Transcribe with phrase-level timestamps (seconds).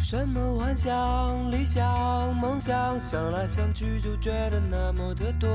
[0.00, 5.48] 什么幻想、理想、梦想，想来想去就觉得那么的多。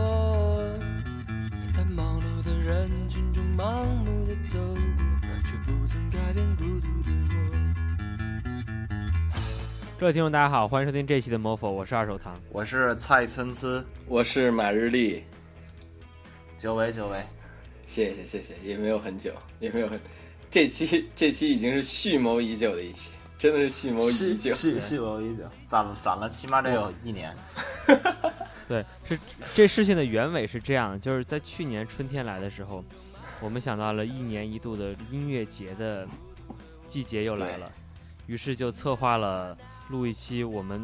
[1.74, 4.78] 在忙碌的人群中盲目的走过，
[5.46, 7.10] 却不曾改变孤独的
[9.34, 9.42] 我。
[10.00, 12.40] 各位听众，大家好，欢迎收听这期的《魔否》，我是二手糖。
[12.52, 15.24] 我是蔡参差，我是马日丽，
[16.56, 17.26] 久违久违，
[17.88, 20.00] 谢谢谢谢，也没有很久，也没有很，
[20.52, 24.54] 这期这期已经是蓄谋已久的一期，真的是蓄谋已久。
[24.56, 27.36] 蓄蓄谋已久，攒了攒了起码得有一年。
[28.68, 29.20] 对，是
[29.54, 32.84] 这事情的原委是这样的，就是在去年春天来的时候，
[33.40, 36.08] 我们想到了一年一度的音乐节的
[36.88, 37.72] 季节又来了，
[38.26, 39.56] 于是就策划了
[39.90, 40.82] 录一期我们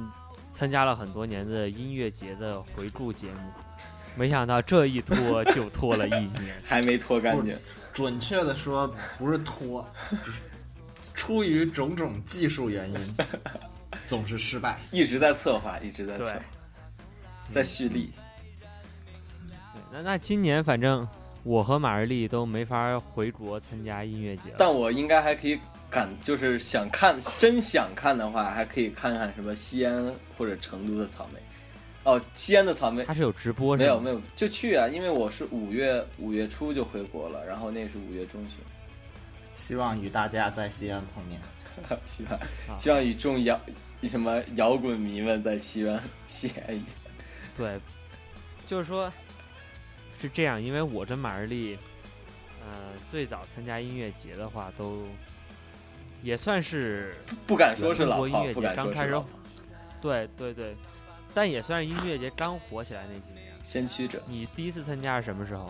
[0.51, 3.51] 参加了很多年的音乐节的回顾节目。
[4.15, 7.57] 没想到这一拖就拖了一年， 还没拖干净。
[7.93, 9.89] 准确的说，不是拖，
[10.23, 10.39] 只是
[11.13, 12.97] 出于种种技术原因，
[14.07, 14.79] 总是失败。
[14.91, 16.39] 一直在策划，一直在策划，
[17.49, 18.11] 在蓄力。
[19.73, 21.07] 对那那今年反正
[21.43, 31.39] 我和马日丽都没法回国参加音乐节了，但我应该还可以赶，就是想看，真想看的话，还可以看看什么西安或者成都的草莓。
[32.03, 33.85] 哦，西安的草莓它是有直播是吗？
[33.85, 38.57] 没有没有，就去啊，因为我是五月五月初就回国了，然后那是五月中旬，
[39.61, 41.39] 希望与大家在西安碰面。
[42.05, 43.59] 希望啊希望与众摇
[44.03, 46.83] 什么摇滚迷们在西安西安一
[47.55, 47.79] 对，
[48.65, 49.11] 就是说，
[50.19, 51.77] 是这样，因为我跟马日丽，
[52.61, 55.05] 呃，最早参加音乐节的话，都
[56.23, 59.27] 也算是不敢说是老炮音乐，节不敢刚开始说是老炮，
[60.01, 60.75] 对对对，
[61.33, 63.45] 但也算是音乐节刚火起来那几年。
[63.63, 65.69] 先驱者，你第一次参加是什么时候？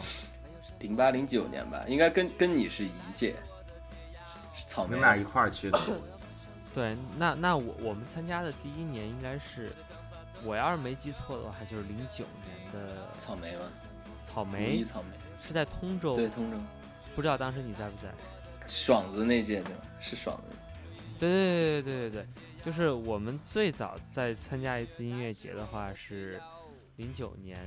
[0.80, 3.36] 零八零九年吧，应该跟跟你是一届，是
[4.54, 5.80] 草莓你们俩一块儿去的，
[6.74, 9.72] 对，那那我我们参加的第一年应该是，
[10.44, 13.64] 我要是没记错的话，就是零九年的草莓吧？
[14.24, 16.58] 草莓一，草莓，是在通州，对，通州
[17.16, 18.10] 不知道当时你在不在？
[18.68, 19.82] 爽子那届对吧？
[20.00, 20.56] 是爽子，
[21.20, 22.28] 对对对对对对对，
[22.64, 26.40] 就是我们最早在参加一次音乐节的话是
[26.98, 27.58] 零九年，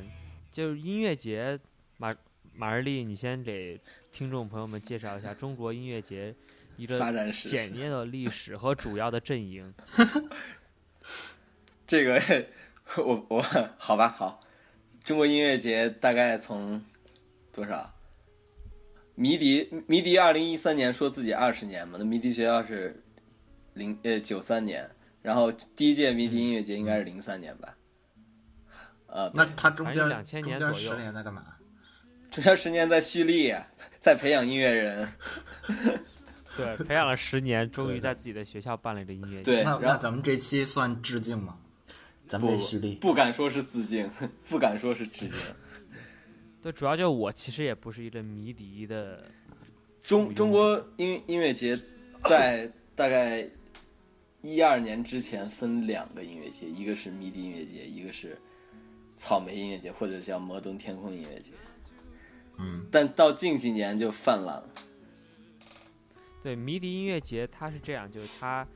[0.50, 1.58] 就是音乐节
[1.98, 2.14] 马
[2.54, 3.78] 马日丽，你先给
[4.12, 6.34] 听众朋友们介绍一下中国音乐节
[6.76, 7.48] 一个发展史。
[7.48, 9.72] 简约的历史和主要的阵营。
[11.86, 12.46] 这个
[12.96, 13.42] 我我
[13.76, 14.40] 好吧好，
[15.04, 16.82] 中国音乐节大概从
[17.52, 17.94] 多少？
[19.16, 23.04] 迷笛迷笛二零一三年说自己二十年嘛，那迷笛学校是
[23.74, 24.90] 零呃九三年，
[25.22, 27.76] 然后第一届迷笛音乐节应该是零三年吧？
[29.06, 31.44] 呃，那对他中间反正2000年中间左右十年在干嘛？
[32.30, 33.68] 中间十年在蓄力啊，
[34.00, 35.08] 在培养音乐人。
[36.56, 39.44] 对， 培养了十年，终于在自己的学校办了一个音乐节。
[39.44, 41.58] 对，那然后那咱们这期算致敬吗？
[42.26, 44.10] 咱们不这蓄力，不敢说是致敬，
[44.48, 45.36] 不敢说是致敬。
[46.62, 49.30] 对，主要就是我其实也不是一个迷笛的，
[50.00, 51.78] 中中国音音乐节
[52.22, 53.46] 在大概
[54.40, 58.38] 一二年之前分两个音乐节，一个是迷笛音乐节，一个是
[59.16, 61.50] 草莓音乐节，或者叫摩登天空音乐节。
[62.56, 64.68] 嗯，但到近几年就泛滥了。
[66.44, 68.68] 对迷笛音乐节，它是这样，就是它，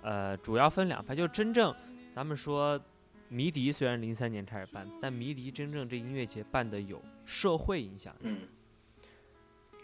[0.00, 1.74] 呃，主要分两派，就是真正
[2.14, 2.80] 咱们说
[3.28, 8.48] 迷笛虽然零三年开始办，但迷笛真正这音乐节办的有社会影响，嗯，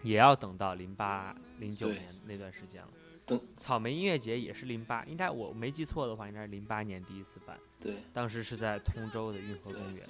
[0.02, 2.88] 也要等到零八零九年那段时间了。
[3.26, 10.02] 等草莓音乐节也是零八，应该我没记错的话，应该是零八年第一次办，对，当时是在通州的运河公园。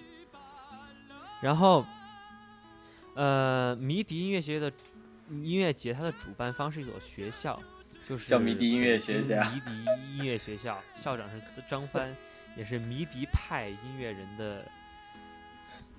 [1.43, 1.85] 然后，
[3.15, 4.73] 呃，迷笛音乐节的
[5.31, 7.61] 音乐节，它的主办方是一所学校，
[8.09, 9.85] 就是叫迷笛音乐学校迷笛
[10.19, 12.15] 音乐学校，校长是张帆，
[12.57, 14.65] 也是迷笛派音乐人的，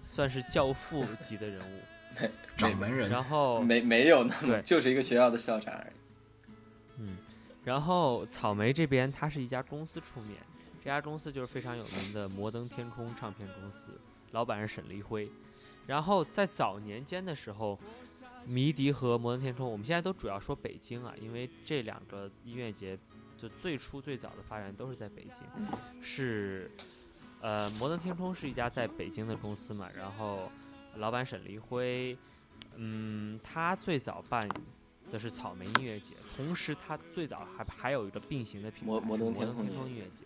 [0.02, 1.80] 算是教父级的人物。
[2.58, 3.10] 掌门人。
[3.10, 6.52] 然后，没没有那么，就是一个学校的校长而已。
[6.98, 7.18] 嗯，
[7.64, 10.40] 然后草莓这边它是一家公司出面，
[10.84, 13.92] 这家公司就是非常有名的摩登天空唱片公司，
[14.32, 15.30] 老板是沈黎辉。
[15.86, 17.80] 然后在早年间的时候，
[18.48, 22.98] 迷笛和摩登天空，我们现在都主要说北京啊，因为这两个音乐节
[23.38, 26.72] 就最初最早的发源都是在北京，是
[27.42, 30.50] 呃摩登天空是一家在北京的公司嘛，然后
[30.96, 32.18] 老板沈黎辉，
[32.76, 34.50] 嗯，他最早办
[35.12, 40.26] 的是草莓音乐节，同时他最早还还有一个并行的品牌摩摩登天空音乐节。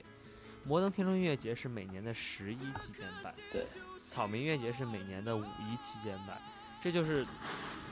[0.64, 3.66] 摩登天空音乐节是每年的十一期间办，对，
[4.06, 6.40] 草莓音乐节是每年的五一期间办，
[6.82, 7.26] 这就是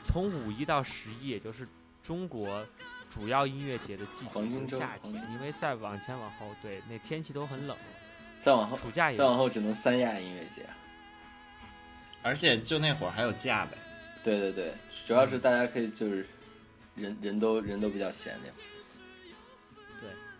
[0.03, 1.67] 从五一到十一，也就是
[2.01, 2.65] 中国
[3.09, 7.77] 主要音乐节的季节黄金周就是夏天，因为再往前往后，对那天气都很冷，
[8.39, 10.65] 再往后，暑假也再往后只能三亚音乐节。
[12.21, 13.77] 而且就那会儿还有假呗。
[14.23, 14.73] 对对对，
[15.05, 16.27] 主要是大家可以就是
[16.95, 18.65] 人人都人都比较闲那会儿。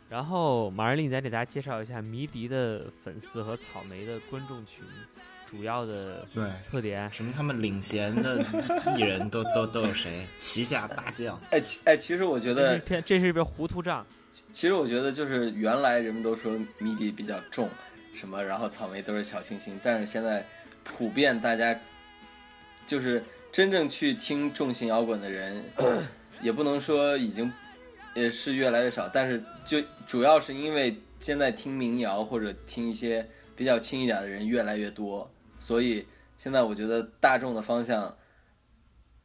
[0.10, 4.84] 然后马瑞丽，你再给大家介绍一下迷笛的粉丝和草莓的观众群
[5.50, 7.12] 主要的对，特点。
[7.12, 8.46] 什么他们领衔的
[8.96, 10.28] 艺人都 都都有谁？
[10.38, 11.40] 旗下大将。
[11.50, 14.06] 哎其哎，其实我觉得这是篇，这是一篇糊涂账。
[14.52, 17.68] 其实我觉得就是原来人们都说谜底比较重，
[18.14, 20.46] 什么然后草莓都是小清新，但是现在
[20.84, 21.76] 普遍大家
[22.86, 25.64] 就是真正去听重型摇滚的人，
[26.44, 27.52] 也不能说已经
[28.14, 35.30] 也是越来越少，但是就主要是因为现在听民谣或者听一些比较轻一点的人越来越多，
[35.70, 38.18] 所以现在我觉得大众的方向。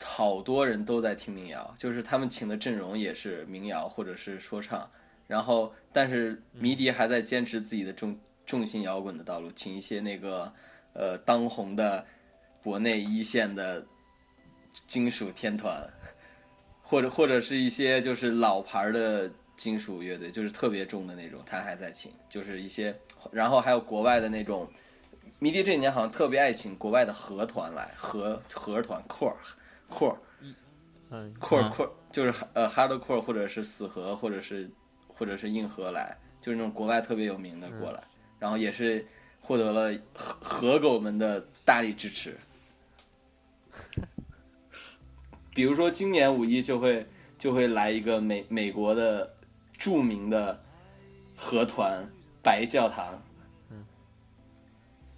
[0.07, 4.91] 好多人都在听民谣，就是他们请的阵容也是民谣或者是说唱，
[5.27, 10.53] 然后但是迷笛还在坚持自己的重重型摇滚的道路，请一些那个
[10.93, 12.05] 呃当红的
[12.63, 13.87] 国内一线的
[14.87, 15.89] 金属天团，
[16.83, 22.95] 或者或者是一些就是老牌的金属乐队，就是特别重的那种，他还在请，就是一些，
[23.31, 24.69] 然后还有国外的那种。
[25.39, 29.35] 迷笛这几年好像特别爱请国外的核团来，核核团 core
[29.91, 31.75] core 嗯，core 啊。
[31.77, 34.71] Core 就是呃 hardcore 或者是死核或者是
[35.09, 38.03] 或者是硬核来，就是那种国外特别有名的过来，
[38.39, 39.05] 然后也是
[39.41, 42.39] 获得了核核狗们的大力支持。
[45.53, 47.07] 比如说今年五一就会
[47.37, 49.35] 就会来一个美美国的
[49.73, 50.63] 著名的
[51.37, 52.09] 核团
[52.43, 53.21] 白教堂，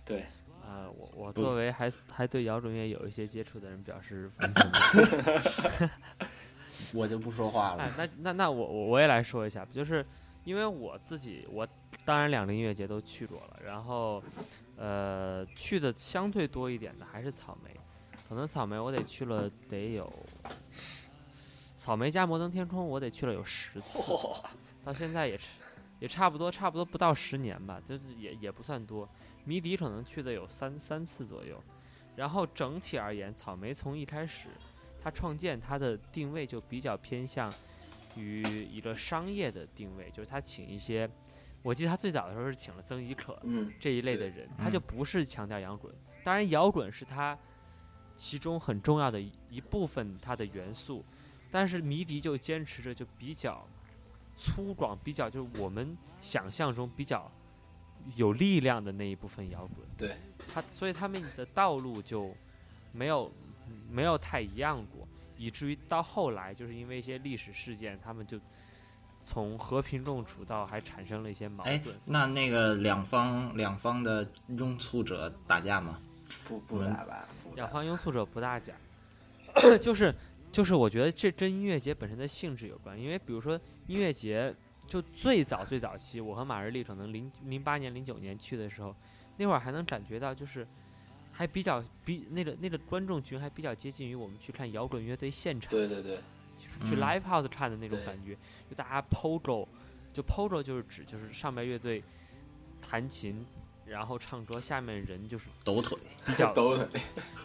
[0.07, 0.21] 对，
[0.65, 4.79] 啊，我我作为还还对摇滚乐有一些接触的人，表示完全不
[6.99, 7.83] 我就不说话了。
[7.83, 10.07] 哎，那那那我我我也来说一下，就是
[10.45, 11.67] 因为我自己，我
[12.05, 14.23] 当然两个音乐节都去过了，然后
[14.77, 17.71] 呃去的相对多一点的还是草莓，
[18.29, 20.13] 可能草莓我得去了得有，
[21.77, 24.15] 草莓加摩登天空我得去了有十次，
[24.85, 25.49] 到现在也是
[25.99, 29.09] 也差不多差不多不到十年吧，就是也也不算多，
[29.47, 31.59] 迷笛可能去的有三三次左右，
[32.15, 34.51] 然后整体而言，草莓从一开始。
[34.99, 37.53] 它创建它的定位就比较偏向
[38.17, 41.09] 于一个商业的定位，就是它请一些，
[41.63, 45.95] 我记得它最早的时候是请了曾轶可嗯，这一类的人，它就嗯不是强调摇滚，
[46.25, 47.39] 当然摇滚是它
[48.17, 51.05] 其中很重要的一一部分它的元素，
[51.53, 53.65] 但是迷笛就坚持着就比较
[54.35, 57.31] 粗犷，比较就是我们想象中比较
[58.15, 60.17] 有力量的那一部分摇滚，对，
[60.53, 62.33] 他所以他们的道路就
[62.93, 63.31] 没有
[63.91, 65.07] 没有太一样过，
[65.37, 68.39] 以至于到后来就是因为一些历史事件，他们就
[69.21, 76.01] 从和平共处到还产生了一些矛哎盾。，那那个两方两方的拥簇者打架吗？
[76.45, 78.77] 不不打吧，打两方拥簇者不大讲，
[79.81, 80.15] 就是
[80.53, 84.55] 就是我觉得这跟音乐节本身的性质有关，因为比如说音乐节
[84.87, 88.95] 就最早最早期，我和马日丽可能零零八年零九年去的时候，
[89.37, 90.67] 那会儿还能感觉到就是。
[91.39, 96.19] 还比较比那个那个观众群还比较接近于我们去看摇滚乐队现场，对对对，
[96.83, 98.35] 去 live house 看的那种感觉，
[98.71, 99.69] 就大家 pogo，
[100.15, 102.03] 就 pogo 就是指就是上面乐队
[102.81, 103.45] 弹琴，
[103.85, 106.89] 然后唱歌，下面人就是抖腿，比较 抖腿，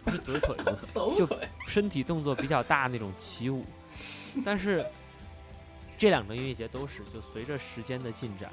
[0.05, 0.55] 不是抖腿，
[0.93, 3.65] 抖腿就，身体动作比较大那种起舞。
[4.45, 4.85] 但是
[6.01, 8.51] 这两个音乐节都是就随着时间的进展，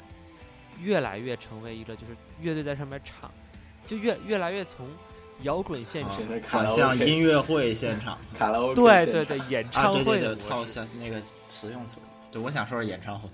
[0.82, 3.32] 越来越成为一个就是乐队在上面唱，
[3.86, 4.86] 就越越来越从
[5.44, 8.18] 摇滚现场，转向音乐会现场。
[8.34, 9.38] 卡拉 OK 对对对！
[9.48, 11.96] 演唱对对对，会的模操，像那个词用词，
[12.30, 13.26] 对我想说是演唱会。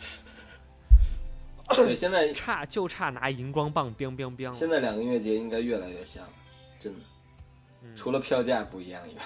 [1.74, 6.22] 对，现在差就差拿荧光棒 biang biang biang 现在两个音乐节应该越来越像，
[6.78, 7.00] 真的，
[7.82, 7.96] 嗯。
[7.96, 9.22] 除了票价不一样以外，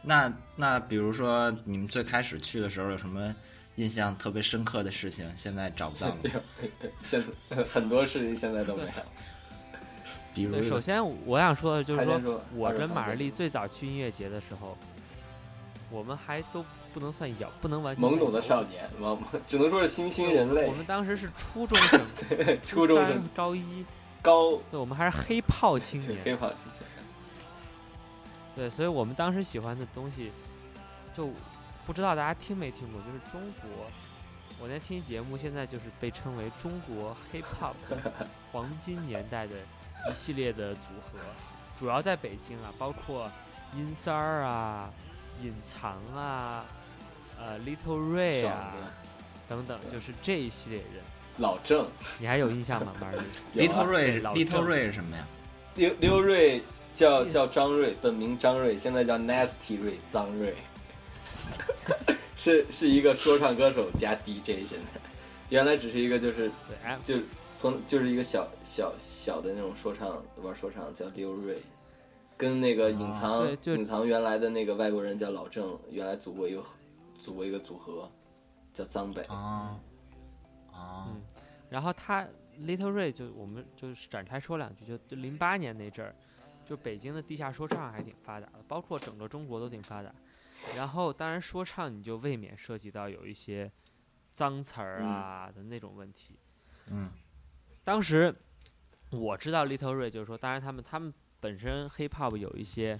[0.00, 3.36] 那那比如说你们最开始去的时候有什么
[3.76, 5.30] 印象特别深刻的事情？
[5.36, 6.16] 现在找不到了，
[7.02, 8.88] 现在 很多事情现在都没有。
[10.34, 14.76] 比如对，首先我想说的就是说，说我跟马日丽丽最早去音乐节的时候，
[15.90, 20.66] 我们还都不能算摇，不能完全懵懂的少滚年，懵只能说是新兴人类。
[20.66, 23.22] 我，们当时是初中生， 对初中生。
[23.34, 23.84] 高一，
[24.20, 24.52] 高。
[24.70, 26.82] 对，我们还是黑炮青年，黑炮青年，
[28.54, 30.30] 对，所以我们当时喜欢的东西，
[31.14, 31.30] 就
[31.86, 33.86] 不知道大家听没听过，就是中国，
[34.58, 37.74] 我那听节目，现在就是被称为中国 hip hop
[38.50, 39.54] 黄金年代的
[40.10, 41.18] 一系列的组合，
[41.78, 43.30] 主要在北京啊，包括
[43.74, 44.90] 阴三儿啊、
[45.40, 46.64] 隐藏啊，
[47.38, 48.74] 呃 Little Ray 啊
[49.48, 51.04] 等等，就是这一系列人，
[51.38, 51.86] 老郑
[52.18, 52.92] 你还有印象吗？
[53.54, 55.24] Little Ray 老 Little Ray 是什么呀？
[55.76, 56.62] 刘刘瑞
[56.94, 60.56] 叫叫张瑞，本名张瑞，现在叫 Nasty 瑞，张瑞，
[62.36, 65.00] 是是一个说唱歌手加 DJ，现在
[65.48, 66.50] 原来只是一个就是
[67.02, 67.16] 就
[67.50, 71.56] 从就是一个小小小的那种说唱玩说唱叫刘瑞，
[72.36, 76.62] 跟那个隐藏、隐藏原来的那个外国人叫老郑，原来组过一个
[77.18, 78.10] 组过一个组合
[78.74, 79.80] 叫脏北，啊
[80.72, 81.22] 啊嗯
[81.70, 82.26] 然后他
[82.60, 86.14] Little Ray 就我们就是展开说两句，就零八年那阵儿，
[86.64, 90.12] 就北京的地下说唱还挺发达的，包括整个中国都挺发达。
[90.76, 93.70] 然后当然说唱你就未免涉及到有一些
[94.32, 96.36] 脏词儿啊的那种问题。
[96.88, 97.10] 嗯
[97.84, 98.34] 当时
[99.10, 102.98] 我知道 Little Ray 就是说，当然他们他们本身 hip hop 有一些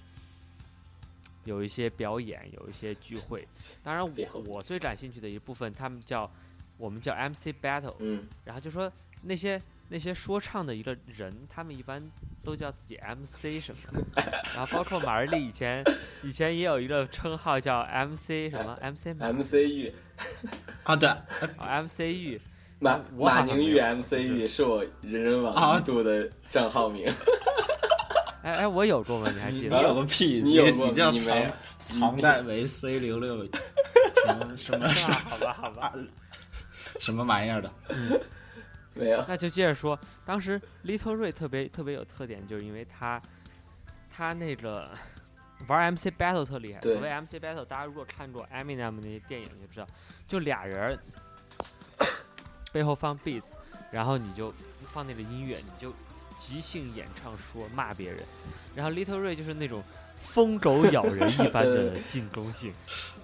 [1.43, 3.45] 有一些表演，有一些聚会。
[3.83, 6.29] 当然 我我最感兴趣的一部分，他们叫
[6.77, 8.91] 我们叫 MC battle，嗯，然后就说
[9.23, 12.01] 那些那些说唱的一个人，他们一般
[12.43, 14.23] 都叫自己 MC 什么的，
[14.55, 15.83] 然后包括马瑞丽以前
[16.23, 19.93] 以前也有一个称号叫 MC 什么 MC 马 MC 玉
[20.83, 21.07] 啊对，
[21.57, 22.41] 啊 MC 玉，
[22.79, 27.05] 马马宁玉 MC 玉是我人人网啊一度的账号名，
[28.43, 29.31] 哎哎，我有过吗？
[29.33, 29.77] 你还记得？
[29.77, 30.41] 你有个屁！
[30.41, 31.49] 你有过你叫你没
[31.89, 33.37] 唐唐代为 C 零六
[34.25, 34.87] 什么什么？
[35.29, 35.93] 好吧，好吧。
[36.99, 37.71] 什么玩意儿的？
[38.97, 43.21] 没有，那就接着说，当时 Little Ray 特别特别有特点，就是因为他
[44.09, 44.89] 他那个
[45.67, 46.81] 玩 MC Battle 特厉害。
[46.81, 49.87] 所谓 MC Battle，大家如果看过 Eminem 那些电影就知道，
[50.27, 50.97] 就俩人儿
[52.71, 53.45] 背后放 beats，
[53.91, 54.53] 然后你就
[54.85, 55.93] 放那个音乐，你就
[56.35, 58.19] 即兴演唱说骂别人，
[58.75, 59.81] 然后 Little Ray 就是那种
[60.21, 62.73] 疯狗咬人一般的 进攻性，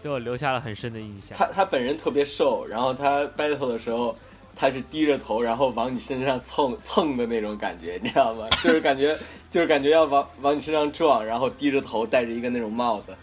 [0.02, 1.38] 对我留下了很深的印象。
[1.38, 4.18] 他他本人特别瘦，然后他 battle 的时候，
[4.56, 8.48] 他是低着头，然后往你身上蹭蹭的那种感觉，你知道吗？
[8.64, 9.18] 就是感觉
[9.50, 13.16] 就是感觉要往往你身上撞，然后低着头戴着一个那种帽子。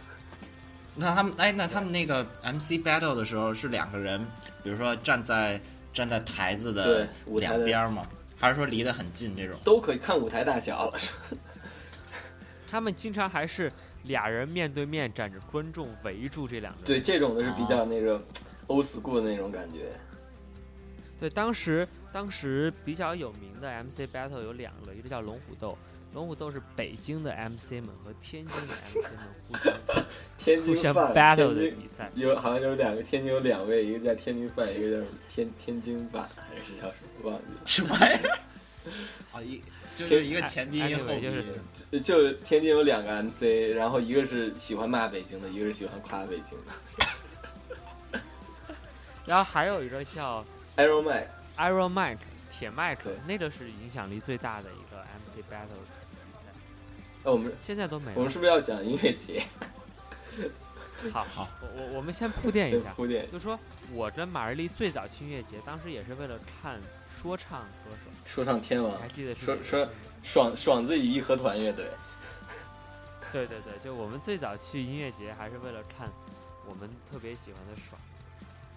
[0.96, 4.25] 那他们哎，那他们那个 MC battle 的时候是两个人，
[4.62, 5.60] 比如说站在
[5.94, 8.06] 站在台子对的舞台的两边儿吗？
[8.37, 9.58] 还是说离得很近这种？
[9.64, 10.92] 都可以看舞台大小，
[12.70, 13.70] 他们经常还是
[14.04, 16.87] 俩人面对面站着，观众围住这两个人。
[16.87, 18.20] 对，这种的是比较那个
[18.66, 19.92] old school 的那种感觉。
[21.20, 25.76] 对，当时当时比较有名的 MC battle 有两个，一个叫龙虎斗，
[26.14, 29.12] 龙虎斗是北京的 MC 们和天津的 MC 们
[29.46, 29.72] 互相
[30.38, 32.10] 天津互相 battle 的天津比赛。
[32.14, 37.60] 有好像有两个天津有两位，一个叫天津饭，一个叫什么天天津饭还是叫什么忘记了。
[37.66, 38.38] 什么玩意儿？
[39.32, 39.62] 啊， 一
[39.94, 41.44] 就是一个前鼻音后鼻就是
[41.92, 42.02] 音。
[42.02, 48.20] 就天津有两个 MC，然后一个是喜欢骂北京的，一个是喜欢夸北京的。
[49.26, 50.42] 然后还有一个叫
[50.80, 52.18] Iron Man，Iron Mike
[52.50, 56.52] 铁麦克，那个是影响力最大的一个 MC battle 比赛，
[57.22, 58.30] 那我们现在都没了我们。
[58.30, 59.42] 是不是要讲音乐节？
[61.12, 63.58] 好好，我我我们先铺垫一下，铺垫，就说
[63.92, 66.80] 我跟马日丽最早去音乐节，当时也是为了看
[67.20, 69.88] 说唱歌手，说唱天王你还，记得是说说
[70.22, 71.90] 爽爽子与义和团乐队。
[73.32, 76.10] 对对对，就我们最早去音乐节还是为了看
[76.66, 78.00] 我们特别喜欢的爽。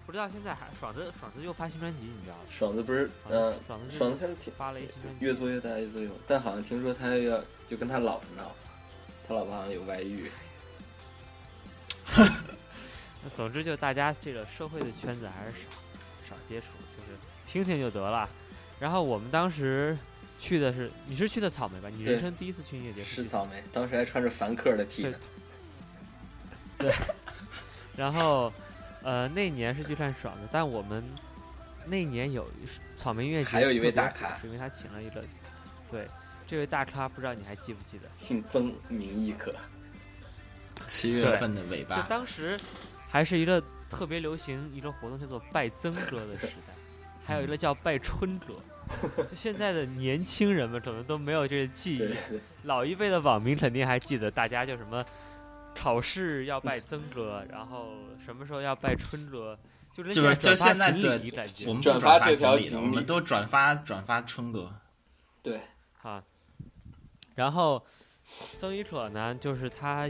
[0.06, 2.42] 不知道现在还爽子爽子又发新专辑，你知道吗？
[2.50, 8.54] 爽子不是，嗯、爽子爽子现在挺发了一新专辑，越做越大，越做越大，但好像听说他要就跟他老婆闹，
[9.26, 10.30] 他老婆好像有外遇。
[12.16, 15.68] 那总之就大家这个社会的圈子还是少
[16.28, 18.28] 少接触，就是听听就得了。
[18.78, 19.96] 然后我们当时
[20.38, 21.88] 去的是，你是去的草莓吧？
[21.88, 25.18] 你人生第一次去音乐节是草莓，当时还穿着凡客的 T 呢。
[27.96, 28.52] 然后，
[29.04, 31.04] 呃，那年是去看爽的，但我们
[31.86, 32.48] 那年有
[32.96, 35.22] 草莓音乐节，还有一位大咖是因为他请了一个，
[35.90, 36.08] 对，
[36.46, 38.08] 这位大咖不知道你还记不记得？
[38.16, 39.54] 姓曾，名亦可。
[40.88, 42.58] 七月份的尾巴就巴，当时
[43.08, 46.74] 还是一个特别流行一个活动叫做拜曾哥的时代，
[47.24, 48.54] 还有一个叫拜春哥。
[49.30, 55.02] 就现在的年轻人们可能都没有这个记忆，对对，老一辈的网民肯定还记得，大家叫什么
[55.74, 59.58] 考试要拜曾哥，然后什么时候要拜春哥，
[59.94, 64.72] 就是就是就现在现在转发锦对鲤我们不转发这条锦鲤，我们都转发转发春哥。
[65.42, 65.60] 对，
[66.02, 66.22] 啊。
[67.34, 67.84] 然后
[68.56, 70.08] 曾轶可呢，就是他，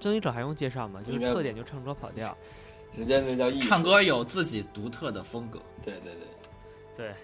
[0.00, 1.00] 曾轶可还用介绍吗？
[1.02, 2.36] 就是特点就唱歌跑调，
[2.96, 3.68] 人家那叫艺术。
[3.68, 5.60] 唱歌有自己独特的风格。
[5.82, 6.26] 对对对，
[6.96, 7.14] 对。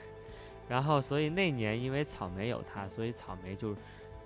[0.69, 3.75] 然后所以那年因为草莓有他，所以草莓就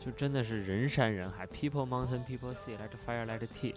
[0.05, 3.75] 就真的是人山人海，People Mountain People Sea，Like a Fire Like a Tea。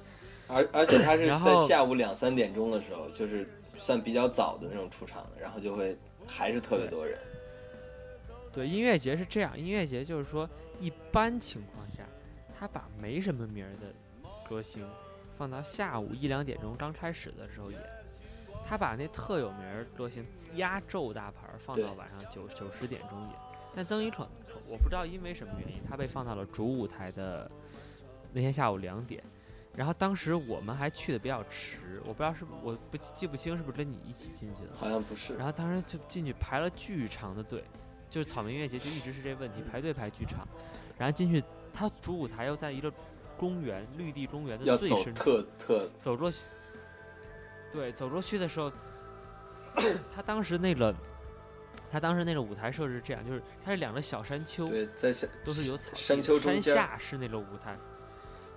[0.48, 7.20] 而而且他是在下午两三点钟的时候，就是算比较早的那种出场的，然后就会还是特别多人。
[8.52, 12.04] 对，音乐节是这样，音乐节就是说，一般情况下，
[12.58, 13.94] 他把没什么名儿的
[14.48, 14.84] 歌星
[15.38, 17.80] 放到下午一两点钟刚开始的时候演，
[18.68, 23.32] 他把那特有名儿歌星压轴大牌放到晚上九九十点钟演。
[23.76, 24.26] 但曾轶可，
[24.70, 27.50] 我不知道因为什么原因，他被放到了主舞台的
[28.34, 29.24] 那天下午两点。
[29.76, 34.70] 然后当时我们还去的比较迟，我不知道是不我不记不清是不是跟你一起进去的。
[34.74, 37.62] 好像不是然，后当时就进去排了巨长的队，
[38.10, 40.48] 就是草莓音乐节就一直是这问题，排队排巨长。
[40.98, 41.44] 然后进去，
[41.74, 42.90] 他主舞台又在一个
[43.36, 46.38] 公园绿地公园的最深处，特特走过去，
[47.74, 48.72] 对，走过去的时候，
[50.16, 50.96] 他当时那个，
[51.96, 57.78] 他当时那个舞台设置是这样，就是它是两个小山丘，对在下都是有草地山的山丘中间下是那个舞台。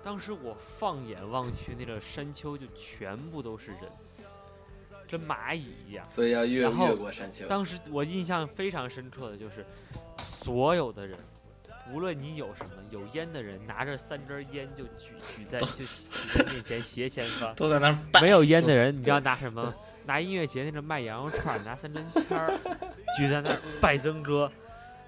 [0.03, 3.79] 当时我放眼望去，那个山丘就全部都是人，
[5.09, 6.05] 跟蚂蚁一样。
[6.09, 7.47] 所以要越然后越过山丘。
[7.47, 9.65] 当时我印象非常深刻的就是，
[10.21, 11.17] 所有的人，
[11.93, 15.85] 无论你有什么，有烟的人拿着三根烟就举举在就举
[16.35, 18.21] 在面前斜前方；都在那儿。
[18.21, 19.73] 没有烟的人， 你知道拿什么？
[20.09, 22.51] 拿音乐节那个卖羊肉串，拿三针签儿
[23.15, 24.51] 举在那儿拜 曾哥。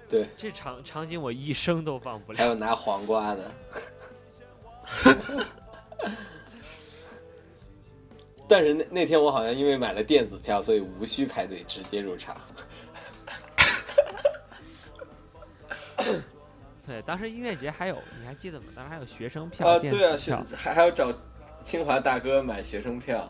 [0.08, 2.38] 对，这场场景我一生都忘不了。
[2.38, 3.50] 还有拿黄瓜的。
[8.46, 12.40] 但是那那天我好像因为买了电子票，所以无需排队，直接入场。
[16.86, 18.66] 对，当时音乐节还有，你还记得吗？
[18.76, 20.44] 当时还有学生票、啊，电对啊，票。
[20.56, 21.12] 还还要找
[21.60, 23.28] 清华大哥买学生票。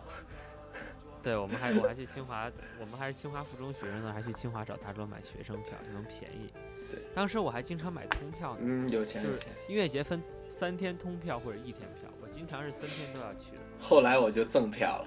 [1.22, 2.50] 对，我们还我还去清华，
[2.80, 6.52] 我们还是清华附中学生呢，还去清华找大哥买学生票，能便宜。
[6.90, 8.60] 对，当时我还经常买通票呢。
[8.62, 9.52] 嗯，有钱有钱。
[9.68, 13.58] 音乐节分三天通票或者一天票，我经常是三天都要去的。
[13.80, 15.06] 后来我就赠票了，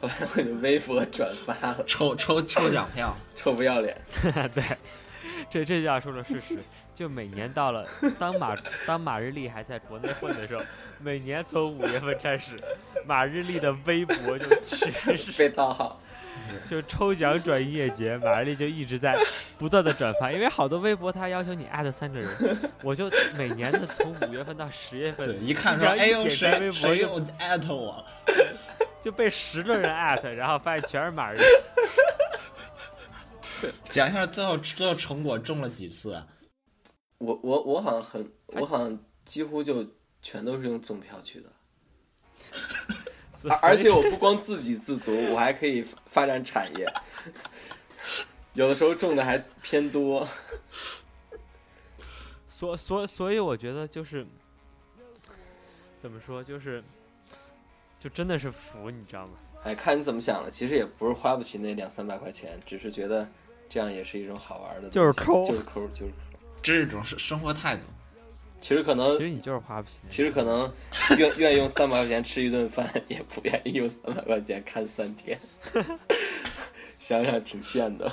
[0.00, 3.98] 后来我就微博转发了，抽抽抽奖票， 臭不要脸。
[4.54, 4.62] 对，
[5.50, 6.58] 这这就要说的事实，
[6.94, 8.54] 就每年到了当马
[8.86, 10.62] 当马日丽还在国内混的时候，
[11.02, 12.60] 每年从五月份开始，
[13.06, 16.00] 马日丽的微博就全是被盗号，
[16.68, 19.16] 就抽奖转音乐节，马日丽就一直在
[19.58, 22.28] 不断的转发，因为好多微博他要求你艾特三个人，
[22.84, 28.06] 我就每年的从五月份到十月，份一看说哎呦点开微谁博又艾特我了，
[29.02, 31.44] 就被十个人艾特，然后发现全是马日丽。
[33.90, 36.26] 讲一下最后最后成果中了几次啊？
[37.18, 39.84] 我我我好像很，我好像几乎就
[40.22, 41.52] 全都是用赠票去的。
[43.48, 46.86] 而而且我不光自给自足，我还可以发发展产业。
[48.54, 50.26] 有的时候种的还偏多，
[52.48, 54.26] 所所所以我觉得就是
[56.02, 56.82] 怎么说，就是
[57.98, 59.32] 就真的是服，你知道吗？
[59.64, 60.50] 哎，看你怎么想了。
[60.50, 63.26] 其实也不是花不起那两三百块钱，只是觉得
[63.68, 66.16] 这样也是一种好玩的，就是抠就是抠，就是抠。
[66.62, 67.86] 这是一种生生活态度。
[68.60, 69.98] 其实可能其，实你就是花不起。
[70.08, 70.70] 其实可能
[71.18, 75.38] 愿 愿意用三百块钱吃一顿饭，也不愿意用三百块钱看三天。
[76.98, 78.12] 想想挺贱的。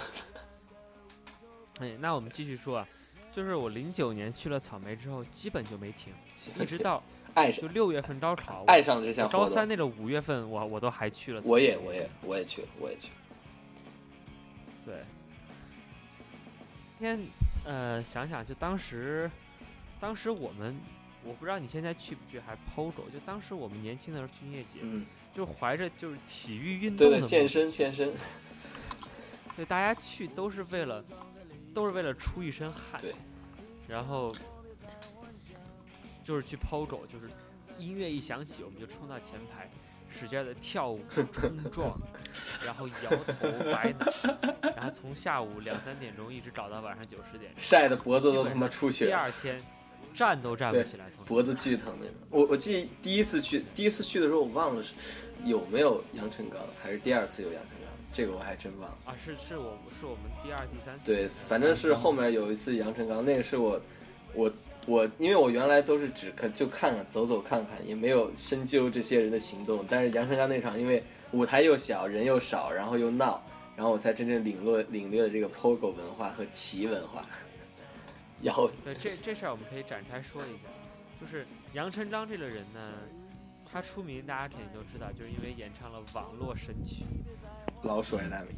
[1.82, 2.88] 哎，那我们继续说啊，
[3.36, 6.14] 就是我零九年去了草莓之后，基本就没停，
[6.60, 9.40] 一直到爱上就六月份高考，爱上了这项活。
[9.40, 13.14] 高三那个五月份，我我都还去了我也我也我也去了，我也去了。
[14.86, 14.96] 对。
[16.98, 17.20] 今天
[17.64, 19.30] 呃想想，就当时，
[20.00, 20.76] 当时我们，
[21.24, 28.14] 我不知道你现在去不去，还 POGO，就当时我们年轻的时候去音乐节，嗯，就怀着就是体育运动的目健身健身。
[29.56, 31.04] 对，大家去都是为了，
[31.74, 33.02] 都是为了出一身汗。
[33.02, 33.16] 对。
[33.88, 34.36] 然后
[36.24, 37.30] 就是去 POGO，就是
[37.80, 39.68] 音乐一响起，我们就冲到前排，
[40.10, 41.98] 使劲的跳舞、 冲撞，
[42.66, 44.06] 然后摇头摆脑，
[44.76, 49.06] 然后从下午两三点钟一直搞到晚上九十点，晒的脖子都他妈出血。
[49.06, 49.60] 第二天
[50.18, 52.16] 站都站不对起来，脖子巨疼那种。
[52.32, 54.94] 我我记得第一次去，第一次去的时候我忘了是
[55.46, 58.98] 有没有杨臣刚，还是第二次有杨臣刚，这个我还真忘了。
[59.06, 63.80] 啊，是是我是我们第二、第三次对，反正是后面有一次杨臣刚，那个是我
[64.34, 64.52] 我
[64.88, 69.86] 我，因为我原来都是只看就看看走走看看，也没有深究这些人的行动。
[69.88, 73.40] 但是杨臣刚那场，因为舞台又小，人又少，然后又闹，
[73.76, 77.24] 然后我才真正领略领略了这个 POGO 文化和棋文化。
[78.42, 80.64] 摇对，这这事儿我们可以展开说一下，
[81.20, 82.94] 就是杨臣章这个人呢，
[83.66, 87.04] 他出名大家肯定都知道，就是因为演唱了网络神曲。
[87.84, 88.50] 老鼠爱大米，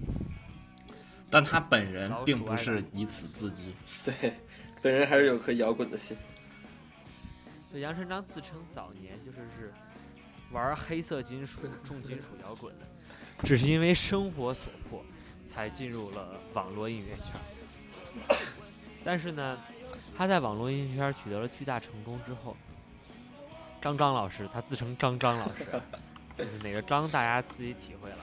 [1.29, 3.73] 但他本人并不是以此自居。
[4.03, 4.33] 对，
[4.81, 6.15] 本人还是有颗摇滚的心。
[7.61, 9.73] 所以杨臣章自称早年就是是
[10.51, 12.85] 玩黑色金属、重金属摇滚的，
[13.43, 15.05] 只是因为生活所迫，
[15.47, 18.37] 才进入了网络音乐圈。
[19.09, 19.57] 但是呢，
[20.15, 22.55] 他在网络音乐圈取得了巨大成功之后，
[23.81, 25.65] 张张老师，他自称张张老师，
[26.37, 28.17] 就是哪个张大家自己体会了。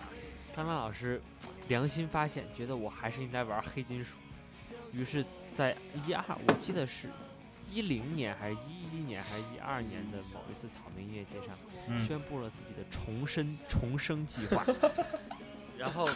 [0.55, 1.21] 张张老师
[1.67, 4.17] 良心发现，觉得我还是应该玩黑金属，
[4.93, 7.11] 于是，在一二，我记得是
[7.69, 11.57] 一零年还是一一年还是一二年的某一次草莓音乐节上，
[11.89, 14.65] 嗯宣布了自己的重生重生计划，
[15.77, 16.09] 然后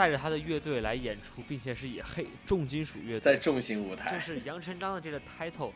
[0.00, 5.72] 带着他的乐队来演出，并且是以黑重金属乐队，在重型舞台就，是杨臣章的这个 title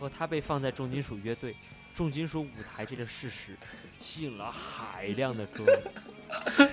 [0.00, 1.54] 和他被放在重金属乐队、
[1.94, 3.54] 重金属舞台这个事实，
[4.00, 6.64] 吸引了海量的歌迷。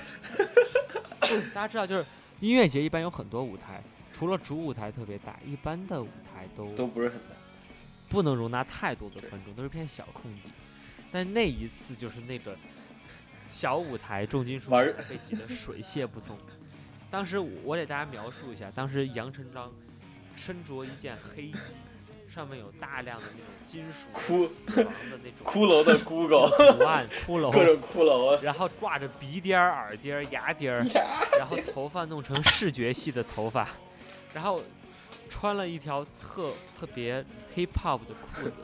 [1.53, 2.05] 大家知道，就是
[2.39, 7.35] 音乐节一般有很多舞台，除了主舞台特别大，一般的舞台都都不是很大。
[8.07, 10.43] 不能容纳太多的观众，都是片小空地。
[11.11, 12.57] 但那一次就是那个
[13.49, 16.37] 小舞台重金属被挤得水泄不通。
[17.09, 19.71] 当时我我给大家描述一下，当时杨成章
[20.35, 21.55] 身着一件黑衣，
[22.27, 30.83] 上面有大量的那种金属骷死亡的那种 骷髅的 骷髅，图案骷髅，各种骷髅啊，然后挂着鼻钉儿、耳钉儿、牙钉儿，
[31.37, 33.69] 然后头发弄成视觉系的头发，
[34.33, 34.61] 然后
[35.29, 37.23] 穿了一条特特别
[37.55, 38.55] hip hop 的裤子，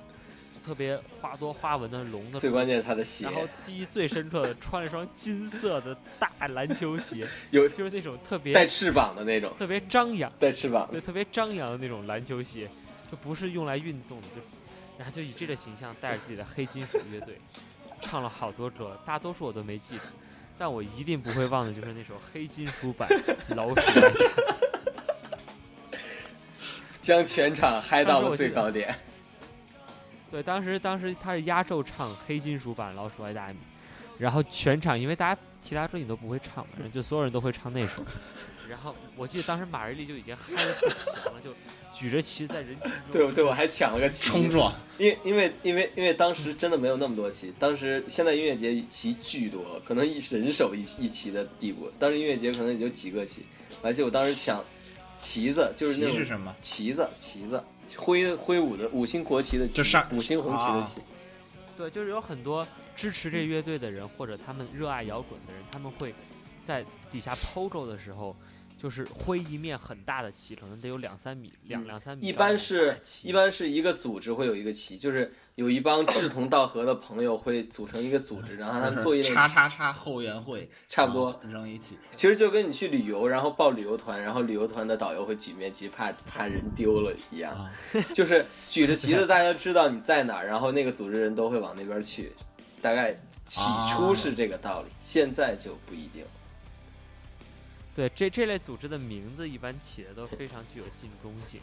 [0.63, 12.69] 特别花多花纹的龙的，最关键是他的鞋然后记忆最深刻的穿了一双金色的大篮球鞋， 有就是那种特别带翅膀的那种，特别张扬，带翅膀对，特别张扬的那种篮球鞋，
[13.11, 14.41] 就不是用来运动的，就
[14.97, 17.39] 然后就以这个形象带着自己的黑金属乐队，
[18.01, 20.03] 唱了好多歌，大多数我都没记住，
[20.57, 23.09] 但我一定不会忘的就是那首黑金属版
[23.55, 23.81] 《老鼠。
[27.01, 28.95] 将全场嗨到了最高点。
[30.31, 33.55] 对，当时当时他是压轴唱黑金属版《老鼠爱大米》，
[34.17, 38.03] 然后全场因为大家其他歌你都不会唱嘛，然后就所有人都会唱那首。
[38.69, 41.53] 然后我记得当时马日丽就已经嗨的不行了，就
[41.93, 51.91] 举着旗在人群中对对，我还抢了个旗，冲撞，因因为因为因为当时真的没有那么多旗，当时现在音乐节旗巨多，可能一人手一一旗的地步。
[51.99, 53.45] 当时音乐节可能也就几个旗，
[53.81, 54.63] 我还记得我当时抢
[55.19, 56.55] 旗子，就是那种旗是什么？
[56.61, 57.61] 旗子旗子
[57.97, 61.01] 挥挥舞的五星国旗的旗就上，五星红旗的啊旗。
[61.77, 66.13] 对，就是有很多支持这乐队的人，或者他们热爱摇滚的人，他们会
[66.65, 68.35] 在底下 POGO 的时候，
[68.77, 81.97] 就是挥一面很大的旗，可能得有两三米、两嗯两三米一般是一般是一个组织会有一个旗，就是有一帮志同道合的朋友会组成一个组织， 然后他们做一叉类叉叉后援会，差不多扔一起。
[82.15, 87.71] 其实就跟你去旅游，然后报旅游团，然后旅游团的导游会举面旗，怕怕人丢了一样，啊
[88.13, 92.33] 就是举着旗子，大家知道你在哪儿，然后那个组织人都会往那边去。
[92.81, 93.13] 大概
[93.45, 93.61] 起
[93.91, 96.25] 初是这个道理，现在就不一定。
[97.93, 101.61] 对这这类组织的名字一般起的都非常具有进攻性。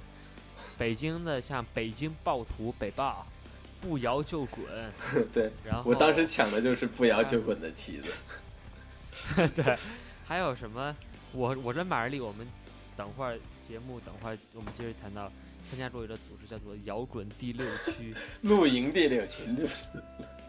[0.77, 3.27] 北京的像北京暴徒、北暴，
[3.81, 4.65] 不摇就滚，
[5.33, 8.13] 对然后我当时抢的就是不摇就滚的旗子。
[9.55, 9.77] 对，
[10.27, 10.95] 还有什么？
[11.33, 12.47] 我我跟马日丽，我们
[12.97, 13.39] 等会儿
[13.69, 15.31] 节目，等会儿我们接着谈到
[15.69, 19.69] 参加过一个组织叫做摇滚第六区 露营第六区，露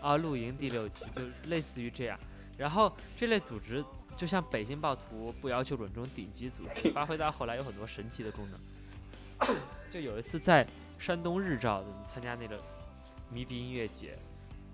[0.01, 2.17] 啊，露营第六区，就类似于这样。
[2.57, 3.83] 然后这类组织
[4.15, 9.55] 就像北京暴徒、不摇就滚这种顶级组织，发挥到后来有很多神奇的功能。
[9.91, 10.65] 就有一次在
[10.97, 12.61] 山东日照的参加那个
[13.29, 14.17] 迷笛音乐节，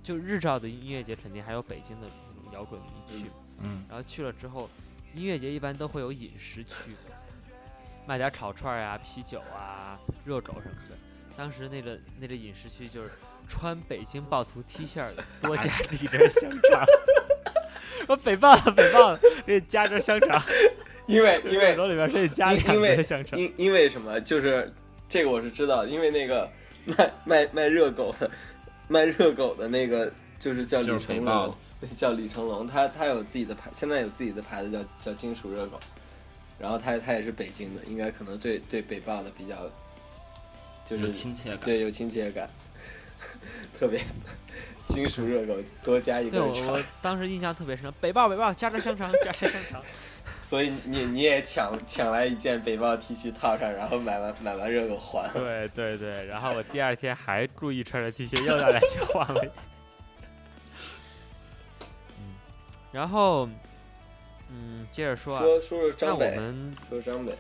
[0.04, 2.08] 就日照的音乐节肯定还有北京的
[2.54, 3.28] 摇滚迷去。
[3.62, 4.70] 嗯，然后去了之后，
[5.14, 6.92] 音乐节一般都会有饮食区，
[8.06, 10.96] 卖点烤串儿呀、啤酒啊、热狗什么的。
[11.38, 13.12] 当时那个那个饮食区就是
[13.48, 16.86] 穿北京暴徒 T 恤的， 多加里根香肠。
[18.08, 20.42] 我北棒子北棒子，给你加根香肠，
[21.08, 23.40] 因为 因为里边给你加两因因为根香肠。
[23.40, 24.20] 因因为什么？
[24.22, 24.72] 就是
[25.10, 26.50] 这个我是知道，因为那个
[26.86, 28.30] 卖卖卖热狗的，
[28.88, 31.56] 卖热狗的那个就是叫李就是北成豹龙，
[31.96, 35.80] 叫李成龙，他他有自己的牌，现在有自己的牌子叫叫金属热狗，
[36.60, 39.70] 然后他他也是北京的，应该可能对对北豹的比较
[40.86, 41.60] 就有是亲切感。
[41.64, 42.50] 对有亲切感，
[43.78, 44.02] 特别
[44.88, 49.82] 金属热狗多加一对我根肠我，当时印象特别深，北棒北棒加根香肠，加根香肠。
[50.46, 55.28] 所以你你也抢抢来一件北豹 T 恤套上，然后买完买完热狗还。
[55.34, 59.44] 对对对，然后我第二天还故意穿着 T 恤又拿来去换了。
[62.20, 62.36] 嗯，
[62.92, 63.50] 然后，
[64.52, 67.36] 嗯，接着说啊，说说说张北，们说张北，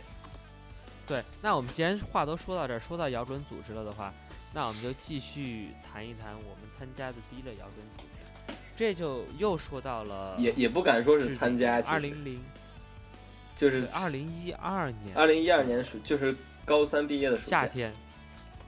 [1.05, 4.11] 对，那我们既然话都说到这儿，说到摇滚组织了的话，
[4.51, 8.55] 那我们就继续谈一谈我们参加的第一个摇滚组织。
[8.75, 12.43] 这就又说到了也也不敢说是参加，二零零
[13.55, 15.15] 就是二零一二年。
[15.15, 17.61] 二零一二年暑就是高三毕业的暑假。
[17.61, 17.93] 夏天，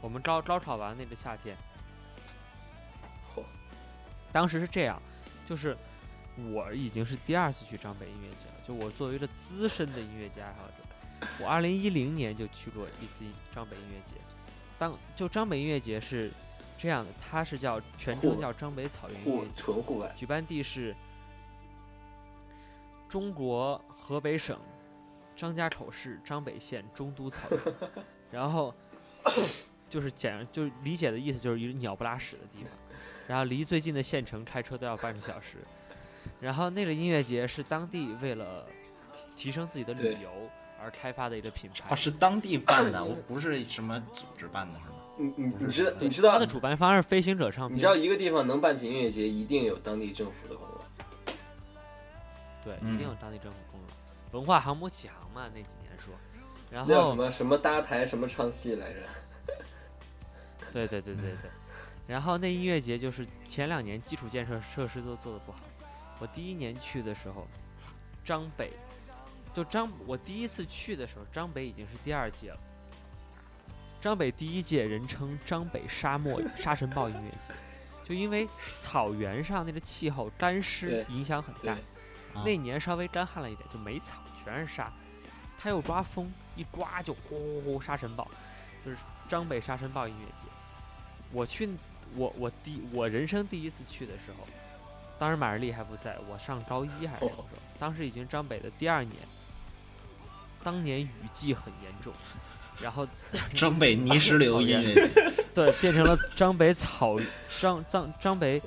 [0.01, 1.55] 我们高高考完那个夏天。
[3.35, 3.43] 嚯，
[4.31, 5.01] 当时是这样，
[5.45, 5.75] 就是
[6.53, 14.15] 我已经是第二次去张北音乐节了，就我作为一个资深的音乐节爱好者，我二零一零年就去过一次张北音乐节。
[14.79, 16.31] 当就张北音乐节是
[16.77, 20.95] 这样的，它是叫全称叫张北草原音户乐节，纯户外，举办地是
[23.09, 24.59] 中国河北省
[25.37, 27.59] 张家口市张北县中都草原，
[28.31, 28.73] 然后
[29.87, 32.73] 就是简就是理解的意思就是一个鸟不拉屎的地方，
[33.27, 35.57] 然后离最近的县城开车都要半个小时，
[36.41, 38.65] 然后那个音乐节是当地为了
[39.37, 40.29] 提升自己的旅游
[40.83, 44.95] 而开发的一个品牌啊，，是当地办的，我不是什么组织办的，是吗？
[45.19, 50.81] 你你你知道你知道它的主办方是飞行者唱片你知，道一个地方能办起音乐节，一定有当地政府的功劳。
[52.63, 53.57] 对，嗯一定有当地政府
[54.31, 56.13] 文化航母起航嘛那几年说，
[56.69, 58.99] 然后叫什么什么搭台什么唱戏来着？
[60.73, 61.49] 对对对对对。
[62.07, 65.59] 然后那音乐节就是前两年基础建设设施都做的不好。
[66.19, 67.47] 我第一年去的时候，
[68.23, 68.71] 张北
[69.53, 72.59] 就张我第一次去的时候，张北已经是第二届了。
[73.99, 77.53] 张北第一届人称张北沙漠沙尘暴音乐节，
[78.03, 78.47] 就因为
[78.79, 81.77] 草原上那个气候干湿影响很大。
[82.37, 84.91] 啊那年稍微干旱了一点，就没草，全是沙。
[85.59, 88.27] 他又刮风，一刮就呼呼呼沙尘暴，
[88.85, 88.97] 就是
[89.27, 90.47] 张北沙尘暴音乐节。
[91.31, 91.67] 我去，
[92.15, 94.47] 我我第我人生第一次去的时候，
[95.17, 97.61] 当时马日丽还不在，我上高一还是什么时候？
[97.79, 99.15] 当时已经张北的第二年，
[100.63, 102.13] 当年雨季很严重，
[102.79, 103.07] 然后
[103.55, 107.17] 张北泥石流 音乐节， 对变成了张北草
[107.59, 108.61] 张张张北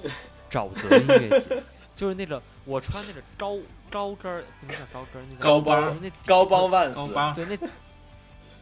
[0.51, 1.63] 沼泽音乐节，
[1.95, 3.59] 就是那个我穿那个高
[3.91, 7.57] 高跟儿，不能叫高跟儿，那个高帮就是那底高特帮万斯，高帮对那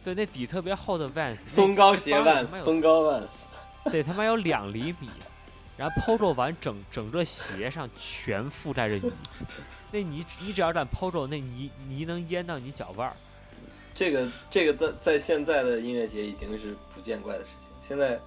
[0.03, 5.07] 对那底特别厚的 Vans，松糕鞋 Vans，松糕 Vans，，对他妈有两厘米，
[5.77, 9.13] 然后 Polo 完整整个鞋上全覆盖着泥，
[9.91, 13.15] 那泥你只要敢 Polo，那泥泥能淹到你脚腕儿。
[13.93, 17.69] 这个这个在在现在的音乐节已经是不见怪的事情。
[17.79, 18.19] 现在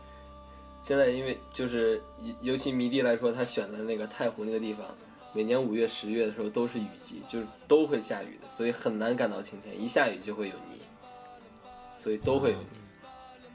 [0.80, 4.86] 现在因为就是尤尤其迷弟来说，他选的那个太湖那个地方，
[5.32, 10.80] 每年五月十月的时候都是雨季，就是都会下雨的，所以很难赶到晴天，一下雨就会有泥，
[11.96, 12.66] 所以都会有泥。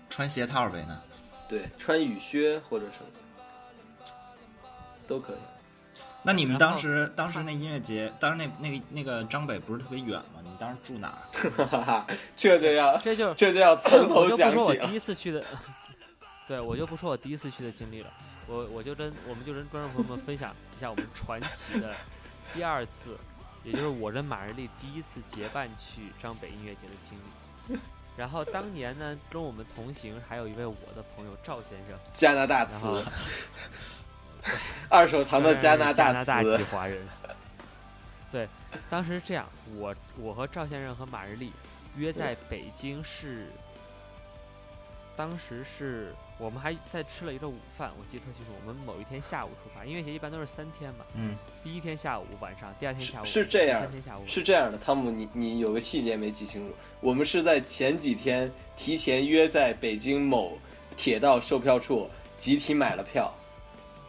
[0.10, 1.02] 穿鞋套呗呢。
[1.48, 4.12] 对，穿雨靴或者什么
[5.08, 5.38] 都可以。
[6.24, 10.42] 那你们当时当时那音乐节，当时那那个那个张北不是特别远吗？
[10.44, 11.50] 你们当时住哪儿？
[11.54, 14.94] 哈哈哈，这就要这就这就要从头我就不讲起了说我第。
[14.94, 15.42] 一次去的，
[16.48, 18.12] 对我就不说我第一次去的经历了，
[18.48, 21.96] 我我就跟我们就跟观众朋友们分享一下我们传奇的
[22.54, 23.18] 第二次，
[23.64, 27.80] 也就是我跟马日丽第一次结伴去张北音乐节的经历。
[28.16, 33.04] 然后当年呢，跟我们同行还有一位我的朋友赵先生，加拿大词，
[34.88, 37.04] 二手堂的加拿加拿大籍词，华人。
[38.32, 38.48] 对，
[38.88, 41.52] 当时这样，我我和赵先生和马日丽
[41.96, 43.52] 约在北京市，
[45.18, 48.52] 当时是我们还在吃了一个午饭，我记得特清楚。
[48.62, 60.56] 我们某一天下午出发，音乐节一般都是三天嘛，嗯，第一天下午晚上，第二天下午是这样第三天下午是这样的，汤姆，你你有个细节没记清楚，我们是在前几天提前约在北京某
[60.96, 63.34] 铁道售票处集体买了票，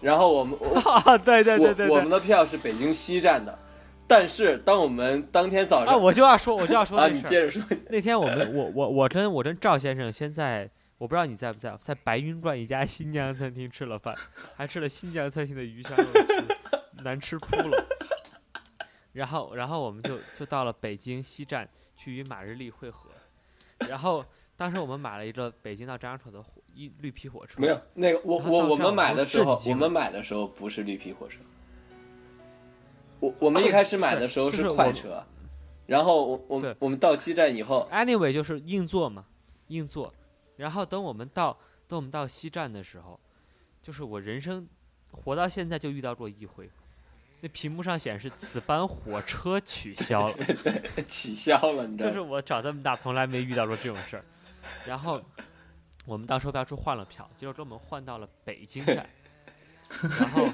[0.02, 2.10] 然后我们我 啊，对对对对我我们。
[2.10, 3.58] 的票是北京西站的，
[4.06, 7.08] 但是当我们当天早上啊，我就要说，我就要说。
[7.08, 14.12] 你接着说，那天我们我我我跟我跟赵先生先在，我不知道你在不在，在白云观一家新疆餐厅吃了饭，
[14.56, 17.86] 还吃了新疆餐厅的鱼香肉丝，难吃哭了。
[19.12, 23.10] 然后然后我们就就到了北京西站去与马日丽会合，
[23.88, 24.24] 然后
[24.56, 31.38] 当时我们买了一个北京到张家口的火一绿皮火车，没有那个我我我们买的时候，我们买的时候不是绿皮火车，
[33.20, 35.24] 我我们一开始买的时候是快车，
[35.86, 39.24] 然后我我们我们到西站以后，anyway 就是硬座嘛，
[39.68, 40.12] 硬座。
[40.58, 43.18] 然后等我们到等我们到西站的时候，
[43.82, 44.68] 就是我人生
[45.10, 46.68] 活到现在就遇到过一回，
[47.40, 50.34] 那屏幕上显示此班火车取消了，
[51.08, 52.12] 取消了，你知道吗？
[52.12, 54.24] 就是我长这么大从来没遇到过这种事儿。
[54.84, 55.22] 然后
[56.04, 59.08] 我们到售票处换了票，结果给我们换到了北京站。
[60.20, 60.46] 然后，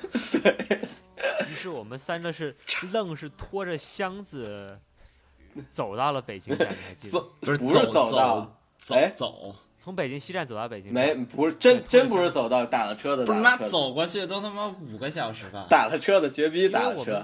[1.49, 2.57] 于是我们三个是
[2.93, 4.79] 愣是拖着箱子
[5.73, 15.67] 走到了北京站，你还记得不是不是走到，走哎走从北京西站走到北京没，不是真真不是走到打了车的，不是妈打了车的走过去都他妈五个小时吧？
[15.69, 17.23] 打了车的，绝逼打了车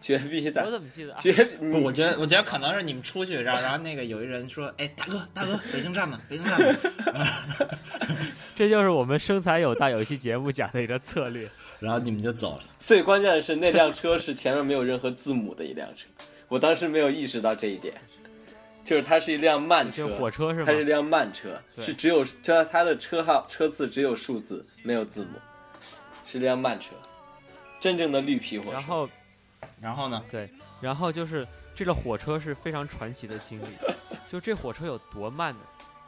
[0.00, 1.18] 绝逼打我，怎么记得啊？
[1.20, 7.46] 绝不，我觉得，我觉得可能是你们出去，然后然后那个有一人说：“哎，大哥，大哥，北京站吧，北京站吧。
[8.56, 11.46] 这就是我们生财有道有一期节目讲的一个策略。”
[11.78, 12.62] 然后你们就走了。
[12.82, 16.06] 最关键的是那辆车是前面没有任何字母的一辆车，
[16.48, 17.94] 我当时没有意识到这一点，
[18.84, 20.72] 就是它是一辆慢车就，火车是吗它？
[20.72, 25.38] 是一辆慢车，是只有它它的车号车次只有数字没有字母，
[26.24, 26.94] 是辆慢车，
[27.80, 28.72] 真正的绿皮火车。
[28.72, 29.08] 然后，
[29.80, 30.22] 然后呢？
[30.30, 33.66] 对然后就是这个火车是非常传奇的经历。
[34.28, 35.60] 就这火车有多慢呢？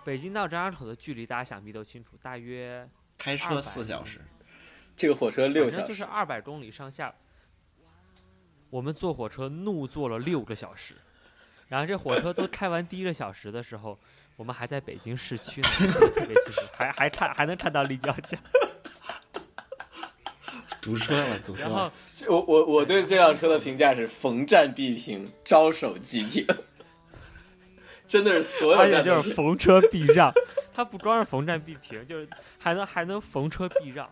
[0.04, 4.20] 北京到张家口的距离大家想必都清楚，大约开车200四小时，
[4.94, 7.14] 这个火车六小时，就是二百公里上下。
[8.68, 10.94] 我们坐火车怒坐了六个小时，
[11.68, 13.98] 然后这火车都开完第一个小时的时候，
[14.36, 15.68] 我们还在北京市区呢，
[16.14, 18.36] 特别清楚，还还看还能看到立交桥。
[20.80, 21.92] 堵车了，堵车然后了。
[22.28, 26.46] 我我我对这辆车的评价是逢站必停，招手即停，
[28.06, 30.32] 真的是所有而且站就是逢车必让，
[30.72, 34.08] 它不光是逢站必停，就是还能还能逢车必让。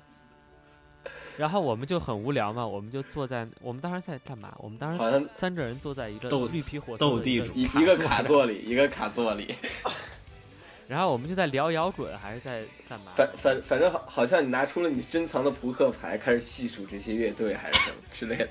[1.36, 4.54] 然后我们就很无聊嘛，我们就坐在我们当时在干嘛？
[4.58, 9.54] 我们当时好像三个人坐在一个斗绿皮火车斗地主一一个卡座里，一个卡座里，
[10.86, 13.12] 然后我们就在聊摇滚还是在干嘛？
[13.16, 18.48] 反反反正好好像你拿出了你珍藏的扑克牌，开始细数这些乐队还是什么之类的，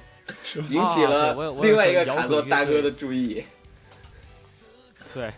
[0.69, 3.43] 引起了另外一个卡座大哥的注意。
[5.13, 5.31] 对，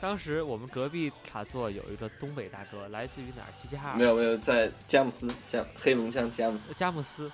[0.00, 3.50] 当时我们隔壁卡座有一个东北大哥，来自于哪儿？
[3.56, 7.30] 齐齐哈尔没有没有，在佳木斯，佳黑龙江佳木斯，佳木斯，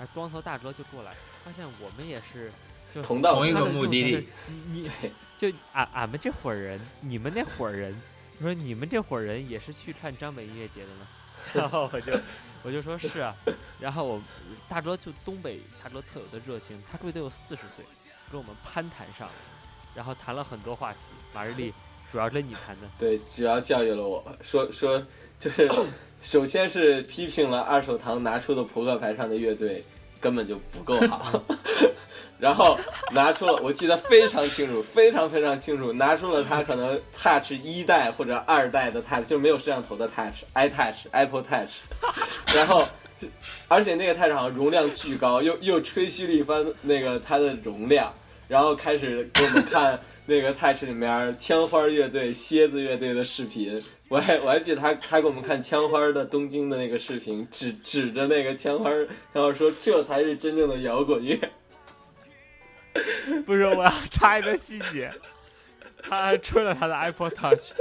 [0.00, 2.50] 哎，光头大哥就过来，发现我们也是
[2.92, 4.28] 就同道同一个目的地
[4.70, 4.90] 你
[5.38, 7.94] 就俺俺们这伙人，你们那伙人，
[8.38, 11.06] 我说你们这伙人也是去看张北音乐节的吗？
[11.54, 12.12] 然后我就
[12.62, 13.34] 我就说是啊，
[13.78, 14.22] 然后我
[14.68, 17.84] 大哥就东北大哥特有的热情，他估计得有四十岁，
[18.30, 19.34] 跟我们攀谈上了，
[19.94, 20.98] 然后谈了很多话题。
[21.34, 21.72] 马日丽
[22.12, 24.22] 主要跟你谈的，对，主要教育了我。
[24.42, 25.02] 说说，
[25.38, 25.66] 就是
[26.20, 29.82] 首先是批评了二手堂拿出的扑克牌上的乐队
[30.20, 31.42] 根本就不够好，
[32.38, 32.78] 然后
[33.12, 41.78] 拿出了我记得非常清楚，非常非常清楚，拿出了他可能 Touch 一代或者二代的 Touch，就没有摄像头的 Touch，iTouch、Apple Touch，
[42.54, 42.86] 然后。
[43.68, 48.12] 而且那个 Touch 好像容量巨高，又又吹嘘了一番那个它的容量，
[48.48, 53.82] 然后开始给我们看那个 Touch 里面枪花乐队、蝎子乐队的视频。
[54.08, 58.90] 我还我还记得他他给我们看枪花的东京的那个视频，指指着那个枪花，
[59.32, 61.38] 然后说这才是真正的摇滚乐。
[63.46, 65.10] 不是我要插一个细节，
[66.02, 67.72] 他还吹了他的 Apple Touch，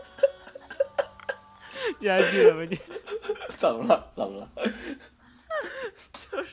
[2.00, 2.66] 你还记得吗？
[2.68, 2.76] 你
[3.56, 4.10] 怎么了？
[4.14, 4.50] 怎么了？
[6.30, 6.48] 就是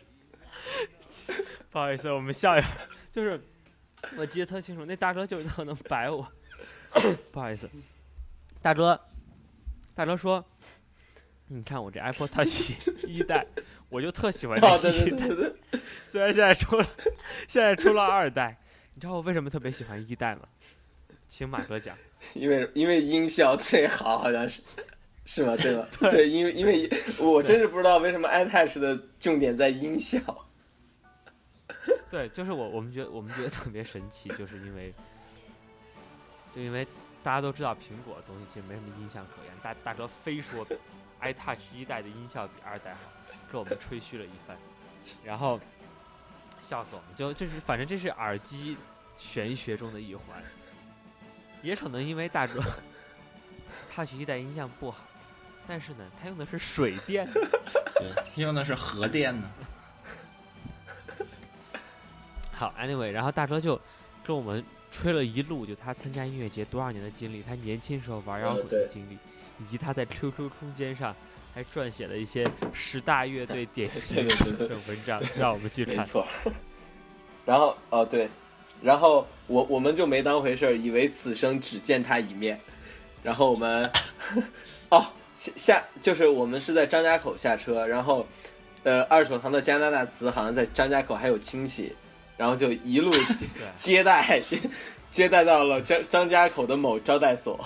[1.71, 2.67] 不好意思，我们笑一下，
[3.11, 3.41] 就是
[4.17, 6.27] 我记得特清楚，那大哥就是特能摆我，
[7.31, 7.69] 不好意思，
[8.61, 8.99] 大哥，
[9.95, 10.43] 大哥说，
[11.47, 12.71] 你看我这 Apple Touch
[13.07, 13.45] 一代，
[13.89, 16.87] 我就特喜欢哦，对这一代，对对对对，虽然现在出了，
[17.47, 18.57] 现在出了二代，
[18.93, 20.41] 你知道我为什么特别喜欢一代吗？
[21.27, 21.97] 请马哥讲。
[22.35, 24.61] 因为因为音效最好，好像是。
[25.25, 25.55] 是吗？
[25.55, 25.87] 对吧？
[26.11, 30.19] 对，因为因为我真是不知道为什么 iTouch 的重点在音效。
[32.13, 34.93] 对，就是我我们觉得我们觉得特别神奇，就是因为，
[36.55, 36.87] 就因为
[37.23, 40.63] 大家都知道苹果的东西其实没什么音效可言，大大哥非说
[41.19, 42.99] iTouch 一代的音效比二代好，
[43.51, 44.55] 给我们吹嘘了一番，
[45.23, 45.59] 然后
[46.61, 48.77] 笑死我们，就这是反正这是耳机
[49.15, 50.39] 玄学中的一环，
[51.63, 52.61] 也可能因为大哥
[53.91, 55.03] Touch 一代音效不好，
[55.65, 57.27] 但是呢，他用的是水电。
[57.33, 59.51] 对，用的是核电呢。
[62.63, 63.77] 好，anyway，然后大哥就
[64.25, 69.17] 跟我们吹了一路，就他参加音乐节多少年的经历，他年轻时候玩摇滚的经历，
[69.59, 71.13] 以及他在 QQ 空间上
[71.53, 74.25] 还撰写了一些十大乐队 点评
[74.57, 75.97] 的文章，让我们去看。
[75.97, 76.25] 没错。
[77.45, 78.29] 然后哦对，
[78.81, 82.57] 然后我我们就没当回事儿，以为此生只见他一面。
[83.23, 83.91] 然后我们
[84.87, 85.05] 哦
[85.35, 88.25] 下下就是我们是在张家口下车，然后
[88.83, 91.93] 呃二手堂的加拿大词好像在张家口还有亲戚，
[92.43, 93.09] 然后就一路
[93.73, 94.41] 接待
[95.09, 97.57] 接待到了张张家口的某招待所。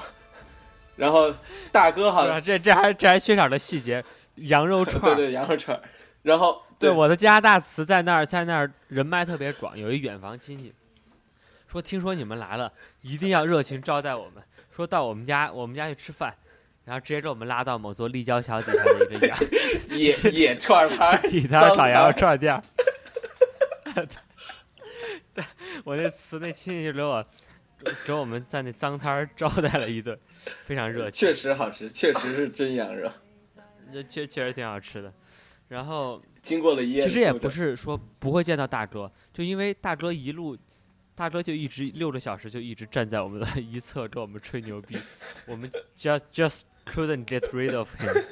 [0.96, 1.34] 然后
[1.72, 4.06] 大哥好像啊，这这还这还缺少了细节，
[4.36, 5.02] 羊肉串。
[5.02, 5.82] 对对羊肉串，
[6.22, 10.72] 然后对，我的加拿大慈在那儿，在那儿人脉特别广，有一远房亲戚
[11.68, 12.72] 说，听说你们来了，
[13.02, 14.44] 一定要热情招待我们。
[14.76, 16.32] 说到我们家我们家去吃饭，
[16.86, 19.40] 然后直接给我们拉到某座立交桥底下的一个 羊
[19.90, 22.62] 野野串儿摊儿，地摊烤羊肉串店
[25.88, 27.26] 我那词那亲戚就给我
[28.06, 30.20] 给我们在那脏摊儿招待了一顿，
[30.66, 33.10] 非常热情，确实好吃，确实是真羊肉，
[33.94, 35.14] 这确确实挺好吃的。
[35.70, 40.58] 然后经过了一夜其实也不是说不会见到大哥，就因为大哥一路，
[41.16, 44.98] 大哥就一直六个小时就一直站在我们的 一侧跟我们吹牛逼，
[45.46, 48.26] 我们 just just couldn't get rid of him，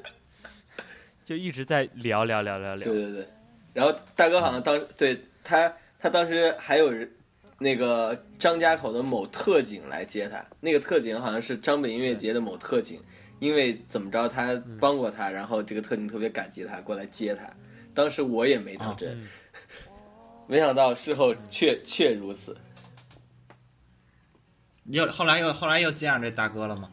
[1.24, 3.01] 就一直在聊聊聊聊聊对。
[3.01, 3.28] 对对，
[3.72, 7.10] 然后大哥好像当对他他当时还有人
[7.58, 13.01] 那个张家口的某特警来接他，那个特警好像是张北音乐节的某特警，
[13.39, 17.49] 因为怎么着他帮过他，然后这个特警特别感激他，过来接他。
[17.93, 19.28] 当时我也没当真，嗯
[20.47, 22.56] 没想到事后确确如此。
[24.86, 26.91] 又后来又后来又见着这大哥了吗？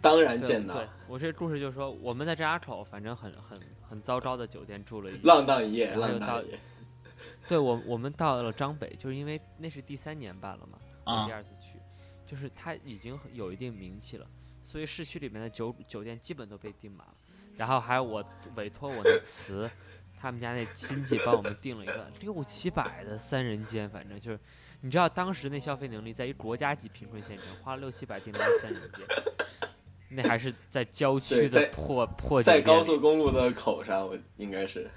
[0.00, 5.20] 当然见到，我这故事就是说，我们在张家口反正很很很糟糕的酒店住了一夜。
[5.24, 6.58] 浪荡一夜，浪荡一夜。
[7.46, 11.78] 对我我们到了张北，就是因为那是第三年办了嘛，我啊第二次去，
[12.26, 14.26] 就是它已经有一定名气了，
[14.62, 17.14] 所以市区里面的酒酒店基本都被订满了。
[17.56, 18.24] 然后还有我
[18.56, 19.70] 委托我的词，
[20.18, 24.40] 他们家那亲戚帮我们订了一个六七百的三人间，反正就是，
[24.80, 29.06] 你知道当时那消费能力，在一国家级贫困县城花了六七百订了三人间，
[30.08, 34.90] 那还是在郊区的破破在高速公路的口上，我应该是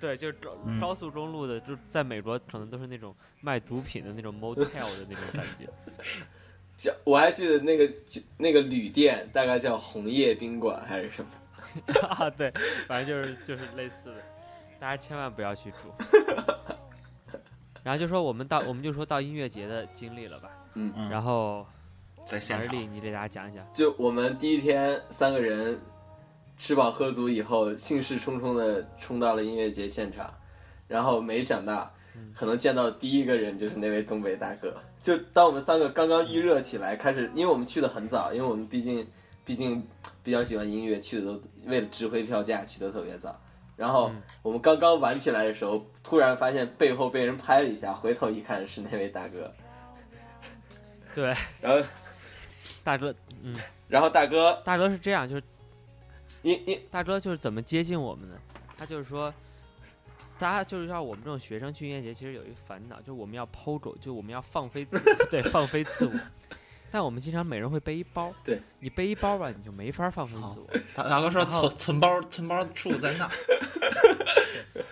[0.00, 4.64] 对，就是高嗯高速公路的，就在美国可能都是那种卖毒品的那种 motel
[4.98, 5.68] 的那种感觉。
[6.76, 11.30] 叫我还记得那个就那个旅店大概叫红叶宾馆还是什么。
[12.10, 12.52] 啊，对，
[12.86, 14.16] 反正就是就是类似的，
[14.80, 15.92] 大家千万不要去住。
[17.82, 20.50] 然后就说我们到，我们就说到音乐节的经历了吧。
[20.74, 21.66] 嗯嗯，然后
[22.26, 23.64] 在现场马日丽，你给大家讲一讲。
[23.72, 25.78] 就我们第一天三个人
[26.56, 30.32] 吃饱喝足以后，兴势冲冲的冲到了音乐节现场，
[30.86, 31.92] 然后没想到，
[32.34, 34.74] 可能见到第一个人就是那位东北大哥。
[35.02, 39.06] 就当我们三个刚刚预热起来，开始，因为我们去的很早，因为我们毕竟
[39.44, 39.86] 毕竟
[40.22, 43.38] 比较喜欢音乐，去的都为了值回票价去的特别早。
[43.76, 49.52] 然后嗯我们刚刚玩起来的时候，突然发现背后被人拍了一下，回头一看是那位大哥。
[51.14, 51.86] 对，然后，
[52.82, 53.54] 大哥，嗯，
[53.88, 55.42] 然后大哥，大哥是这样，就是
[56.44, 58.38] 你你大哥就是怎么接近我们的？
[58.76, 59.32] 他就是说，
[60.38, 66.12] 大家就是像我们这种学生去音乐节，其实有一个烦恼，就是我们要抛狗，就我们要放飞自 对放飞自我。
[66.90, 70.66] 但我们经常每人会背一包，对你背一包吧，你就没法放飞自我。
[70.94, 73.26] 大大哥说存存包存包处在那，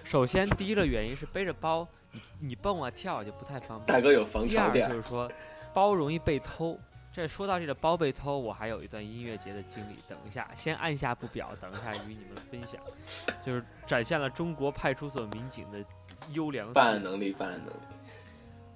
[0.04, 3.86] 首先，第一个原因是背着包，你你蹦啊跳啊就不太方便。
[3.86, 5.30] 大哥有防第二就，是说，
[5.74, 6.80] 包容易被偷。
[7.12, 9.96] 这说到这个包被偷，我还有一段音乐节的经历。
[10.08, 12.80] 等一下，先按下不表，等一下与你们分享，
[13.44, 15.84] 就是展现了中国派出所民警的
[16.30, 16.72] 优良。
[16.72, 17.80] 办案能力，办案能力。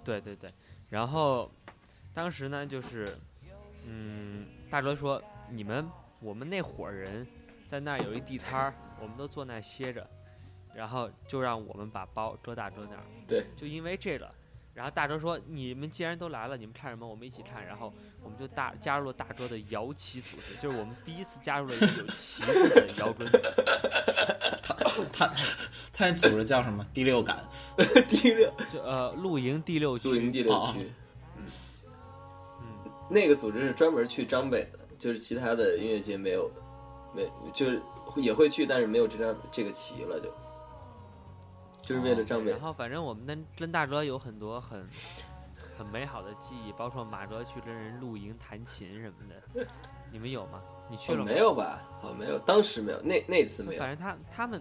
[0.05, 0.51] 对对对，
[0.91, 1.51] 然后
[2.13, 3.17] 当时呢，就是
[3.87, 5.89] 嗯，大哥说你们
[6.21, 7.27] 我们那伙人
[7.67, 10.07] 在那儿有一地摊儿，我们都坐那儿歇着，
[10.75, 13.03] 然后就让我们把包搁大哥那儿。
[13.27, 14.31] 对，就因为这个。
[14.77, 17.09] 然后大哥说：“你们既然都来了，你们看什么？
[17.09, 17.91] 我们一起看。”然后
[18.23, 23.55] 我们就大加入了大哥的摇旗组织，就是我们第一次加入了一个有旗子的摇滚组织。
[25.15, 25.33] 他
[25.95, 26.87] 他那组织叫什么？
[26.93, 27.43] 第六感。
[28.07, 30.09] 第六，就呃，露营第六区。
[30.11, 30.93] 露营第六哦区，
[32.61, 32.67] 嗯，
[33.09, 36.51] 那个组织是专门去张北的，就是其他的音乐节没有，
[37.15, 37.81] 没就是
[38.17, 40.31] 也会去，但是没有这张这个旗了就，
[41.87, 42.61] 就是为了张北然。
[42.61, 44.87] 后反正我们跟跟大哥有很多很
[45.79, 49.67] 很美好的记忆，包括马哥去跟人露营弹琴什么的，
[50.11, 50.61] 你们有吗？
[50.91, 51.31] 你去哦了吗？
[51.31, 51.83] 没有吧？
[52.03, 53.89] 哦，没有，当时没有，那那次没有反。
[53.89, 54.61] 正他他们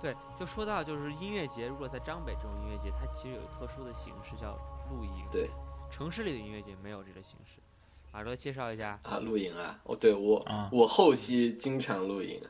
[0.00, 4.56] 对，就说到就是音乐节，如果在张北这种音乐节，它其实有特殊的形式叫
[4.90, 5.24] 露营。
[5.32, 5.50] 对，
[5.90, 7.58] 城市里的音乐节没有这个形式。
[8.12, 12.40] 马哥介绍一下，啊，露营啊，哦，对我、啊我后期经常露营，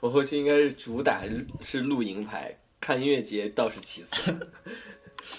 [0.00, 1.22] 我后期应该是主打
[1.60, 4.48] 是露营牌，看音乐节倒是其次。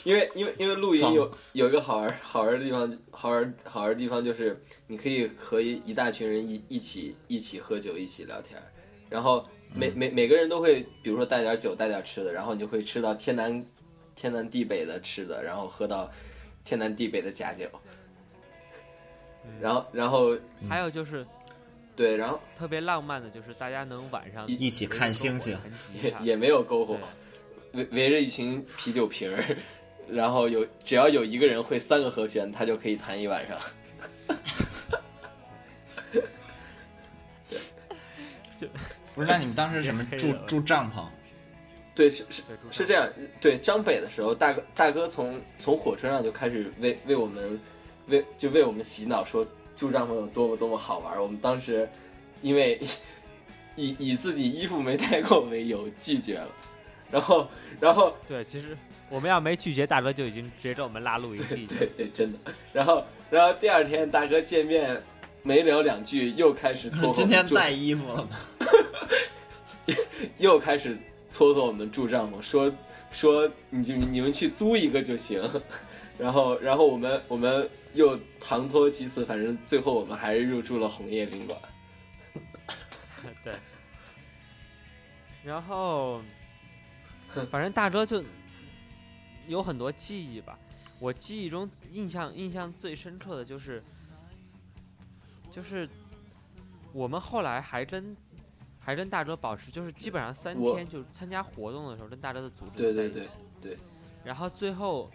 [0.03, 8.61] 因为因为因为露营有有一个好玩好玩的地方，好玩好玩的地方就是你可以和一一大群人一一起一起喝酒，一起聊天，
[9.09, 13.65] 然后每每每个人都会，比如说带点酒，带点吃的，然后你就会吃到天南
[14.15, 16.09] 天南地北的吃的，然后喝到
[16.63, 17.67] 天南地北的假酒，
[19.59, 20.37] 然后然后
[20.69, 21.25] 还有就是
[21.95, 25.57] 对，然后特别浪漫的，就是大家能晚上一起看星星
[26.01, 27.03] 也也没有篝火对，
[27.73, 29.43] 围围着一群啤酒瓶儿，
[30.09, 33.57] 然后有只要有一个人会三个和弦，他就可以弹一晚上。
[38.57, 38.67] 就
[39.15, 41.05] 不是，那你们当时什么住住帐篷？
[41.95, 43.07] 对，是是是这样。
[43.41, 47.59] 对，张北的时候，大哥大哥从从火车上就开始为为我们
[48.07, 49.45] 为就为我们洗脑，说
[49.75, 51.21] 住帐篷有多么多么好玩儿。
[51.21, 51.87] 我们当时
[52.41, 52.79] 因为
[53.75, 56.49] 以以自己衣服没带够为由拒绝了，
[57.11, 57.47] 然后
[57.79, 58.77] 然后对，其实
[59.09, 61.65] 我们要没拒绝，大哥就已经直接给我们拉露营地。
[61.65, 62.37] 对对，真的。
[62.71, 65.01] 然后然后第二天大哥见面
[65.41, 68.39] 没聊两句，又开始撮合今天住带衣服了吗？
[70.37, 70.97] 又开始
[71.29, 72.71] 搓搓我们住帐篷，说
[73.11, 75.41] 说你就你们去租一个就行，
[76.17, 81.59] 然后然后我们我们又唐托几次，反正最后我们还是入住了红叶宾馆。
[83.43, 83.53] 对。
[85.41, 86.21] 然后，
[87.47, 88.23] 反正大哥就
[89.47, 90.57] 有很多记忆吧。
[90.99, 93.81] 我记忆中印象印象最深刻的就是，
[95.49, 95.87] 就是
[96.91, 98.15] 我们后来还跟
[98.79, 103.37] 还跟大哥保持，就是基本上三天就参加活动的时候跟大哥的组织对对对在一起。
[103.61, 103.77] 对
[104.23, 105.09] 然后最后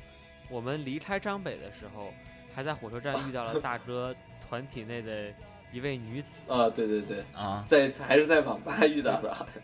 [0.49, 2.13] 我们离开张北的时候，
[2.55, 4.15] 还在火车站遇到了大哥
[4.49, 5.33] 团体内的
[5.73, 6.41] 一位女子。
[6.49, 9.63] 啊，对对对，啊，在还是在网吧遇到的，好像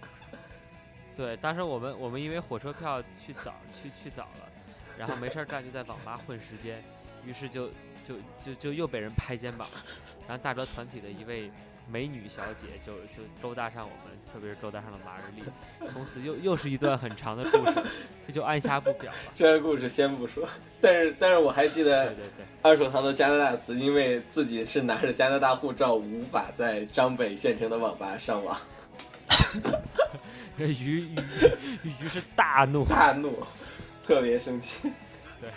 [1.20, 4.48] 对，当时我们我们因为火车票去早去去早了，
[4.96, 6.82] 然后没事儿干就在网吧混时间，
[7.26, 7.68] 于是就
[8.02, 9.68] 就就就又被人拍肩膀，
[10.26, 11.50] 然后大哲团体的一位
[11.86, 15.42] 美女小姐就就勾搭上我们，特别是勾搭上了马日丽，
[15.92, 17.82] 从此又又是一段很长的故事，
[18.26, 19.18] 这就按下不表了。
[19.34, 20.48] 这个故事先不说，
[20.80, 28.58] 但是但是我还记对得对对，二手堂的加拿大词，因为自己是拿着加拿大护照，无法在张北县城的网吧上网，
[30.60, 31.14] 这于于
[31.84, 32.84] 于于是大怒。
[32.84, 33.42] 大怒，
[34.06, 34.92] 特别生气。
[35.40, 35.48] 对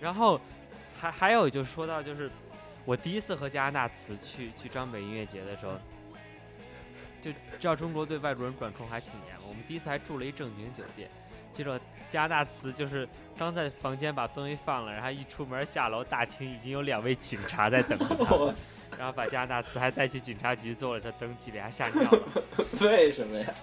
[0.00, 0.40] 然后
[0.96, 2.30] 还还有就是说到就是
[2.84, 5.72] 我第一次和加拿大词去去张北音乐节的时候，
[7.20, 9.36] 就知道中国对外国人管控还挺严。
[9.48, 11.10] 我们第一次还住了一正经酒店，
[11.52, 13.06] 结果加拿大词就是
[13.36, 18.54] 刚在房间把东西放了，然后一出门下楼大厅已经有两位警察在等着他了，
[18.98, 22.22] 然后把加拿大词还带去警察局做了这登记，给他吓尿了。
[22.80, 23.54] 为什么呀？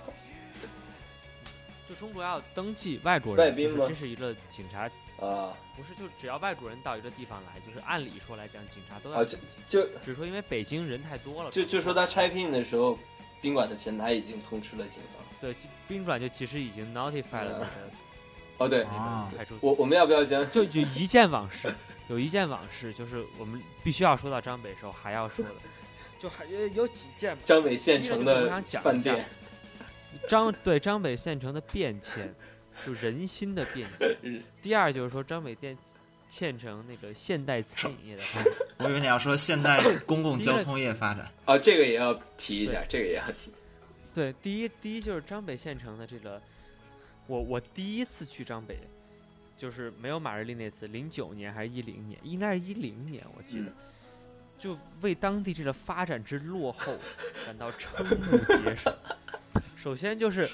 [1.87, 4.89] 就中国要登记外国人，外宾吗就是这是一个警察，
[5.25, 9.37] 啊不是就只要外国人到一个地方来，就是按理说来讲，警察都要啊，就
[9.69, 12.99] 就只是说因为北京人太多了，就就说他拆聘的时候，
[13.39, 15.23] 宾馆的前台已经通知了警方。
[15.39, 17.67] 对就宾馆就其实已经 notify 了那个
[18.57, 19.69] 哦，对，啊派出所。
[19.69, 21.73] 我我们要不要将就就一件往事，
[22.09, 25.55] 有一件往事，就是我们必须要说到张北时候还要说的，
[26.17, 27.41] 就还有有几件吧。
[27.45, 29.25] 张北县城的我想讲一下饭店？
[30.27, 32.33] 张对张北县城的变迁，
[32.85, 34.43] 就人心的变迁。
[34.61, 35.77] 第二就是说张北县
[36.29, 38.53] 县城那个现代餐饮业的发展。
[38.77, 43.51] 我以为你要说现代公共交通业发展，啊，这个也要提一下，这个也要提。
[44.13, 46.41] 对，第一第一就是张北县城的这个，
[47.27, 48.79] 我我第一次去张北，
[49.57, 53.73] 就是没有马日丽那次，零九年还是一零年，应该是一零年，我记得，嗯
[54.57, 56.97] 就为当地这个发展之落后
[57.45, 58.97] 感到瞠目结舌。
[59.77, 60.49] 首先就是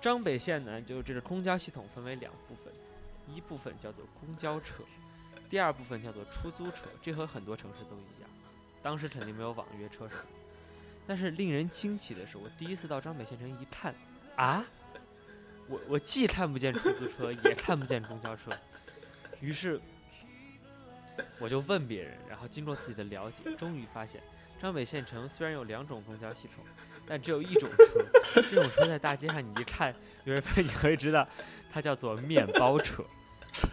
[0.00, 2.72] 张北县呢，就是这个公交系统分为两部分，
[3.32, 4.82] 一部分叫做公交车，
[5.48, 8.28] 第二部分叫做出租车，这和很多城市都一样。
[8.82, 10.28] 当时肯定没有网约车什么的。
[11.06, 13.94] 但是令人惊奇的是，我第一次到张北县城一看，
[14.34, 14.66] 啊，
[15.68, 18.50] 我我既看不见出租车，也看不见公交车，
[19.40, 19.80] 于是
[21.38, 24.20] 我就问别人，然后经过自己的了解，终于发现
[24.60, 26.64] 张北县城虽然有两种公交系统，
[27.06, 29.94] 但只有一种车，这种车在大街上你一看，
[30.24, 31.28] 你会你会知道
[31.72, 33.04] 它叫做面包车。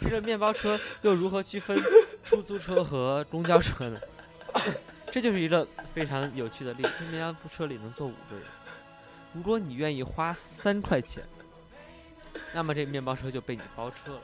[0.01, 1.77] 这个面包车又如何区分
[2.23, 3.99] 出租车和公交车呢？
[5.11, 6.91] 这就是一个非常有趣的例子。
[6.99, 8.45] 这面包车里能坐五个人，
[9.33, 11.23] 如果你愿意花三块钱，
[12.55, 14.21] 那么这面包车就被你包车了。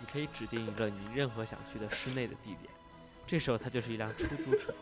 [0.00, 2.72] 你可以指定一个你任何想去的室内的地点，
[3.26, 4.72] 这时候它就是一辆出租车。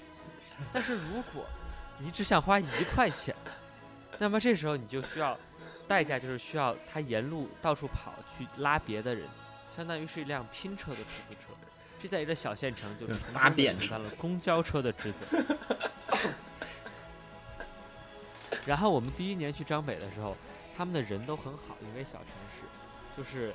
[0.72, 1.44] 但是如果
[1.98, 3.36] 你只想花一块钱，
[4.18, 5.38] 那么这时候你就需要
[5.86, 9.28] 代价就是需要他沿路到处跑去拉别的人，
[9.70, 11.40] 相当于是一辆拼车的出租车。
[12.02, 15.26] 这在一个小县城就搭便承担了公交车的职责。
[18.64, 20.34] 然后我们第一年去张北的时候，
[20.80, 22.64] 他们的人都很好，因为小城市，
[23.14, 23.54] 就是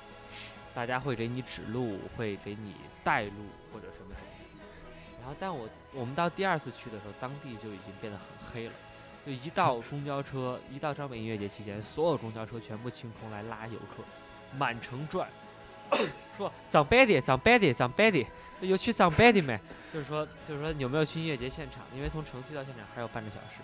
[0.75, 3.31] 大家会给你指路，会给你带路
[3.73, 4.27] 或者什么什么。
[5.19, 8.73] 然后，但我我们到第二次去的时候，当地就已经变得很黑了。
[9.25, 14.03] 就一到公交车， 一到张北音乐节期间，所有公交车全部清空来拉游客，
[14.55, 15.27] 满城转，
[16.37, 18.23] 说长班的，长班的，长班的，
[18.61, 19.59] 有去长班的没？
[19.91, 21.81] 就是说，就是说，有没有去音乐节现场？
[21.95, 23.61] 因为从城区到现场还有半个小时。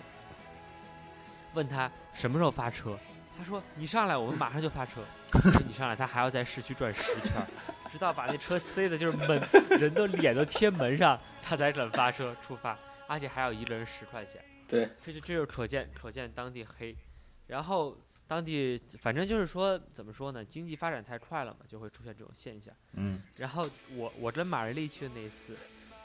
[1.54, 2.98] 问他什么时候发车，
[3.36, 5.02] 他说你上来，我们马上就发车。
[5.66, 7.46] 你上来，他还要在市区转十圈儿，
[7.90, 14.44] 直到把那车塞的就是门人的脸都贴门上，他才肯发车出发，而且还要一个人十块钱。
[14.68, 16.94] 对，这就这就是可见可见当地黑，
[17.46, 22.74] 然后当地反正就是说怎么说呢，经济发展太快了嘛，就会出现这种现象。
[22.92, 25.56] 嗯，然后我我跟马瑞丽去的那一次，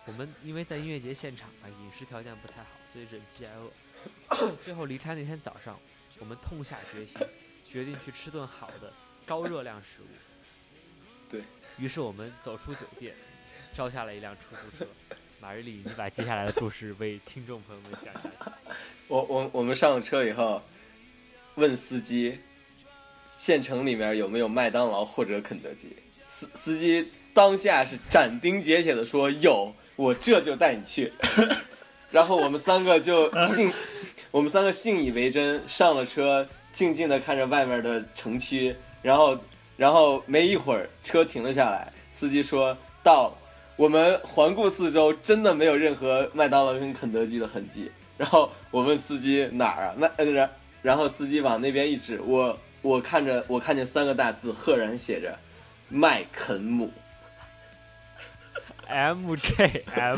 [0.06, 3.70] 我们因为在音乐节现场啊，饮食条件不太好，所以忍饥挨饿。
[4.64, 5.78] 最后离开那天早上，
[6.20, 7.20] 我们痛下决心，
[7.66, 8.92] 决定去吃顿好的
[9.26, 10.06] 高热量食物。
[11.30, 11.44] 对
[11.78, 13.14] 于是，我们走出酒店，
[13.74, 14.90] 招下了一辆出租车。
[15.40, 18.32] 马瑞丽，你把接下来的故事为听众朋友们讲讲。
[19.08, 20.64] 我我我们上了车以后，
[21.56, 22.40] 问司机，
[23.28, 25.96] 县城里面有没有麦当劳或者肯德基？
[26.28, 31.14] 司司机当下是斩钉截铁的说有，我这就带你去。
[32.10, 33.72] 然后我们三个就信，
[34.32, 39.38] 我们三个信以为真，上了车，静静的看着外面的城区，然后
[39.76, 43.38] 然后没一会儿车停了下来，司机说到了。
[43.76, 47.92] 我们环顾四周，真的没有任何麦当劳跟肯德基的痕迹。
[48.18, 49.94] 然后我问司机哪儿啊？
[49.96, 50.50] 麦呃然
[50.82, 55.38] 然后司机往那边一指，我我看着我看见三个大字，赫然写着
[55.90, 56.92] 麦肯姆
[58.88, 60.18] M K M，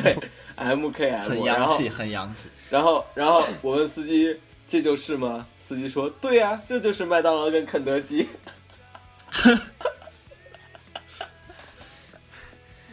[0.59, 2.49] M K 很 M，然后洋气，很洋气。
[2.69, 5.47] 然后然后我问司机这就是吗？
[5.59, 8.27] 司机说对呀、这就是麦当劳跟肯德基。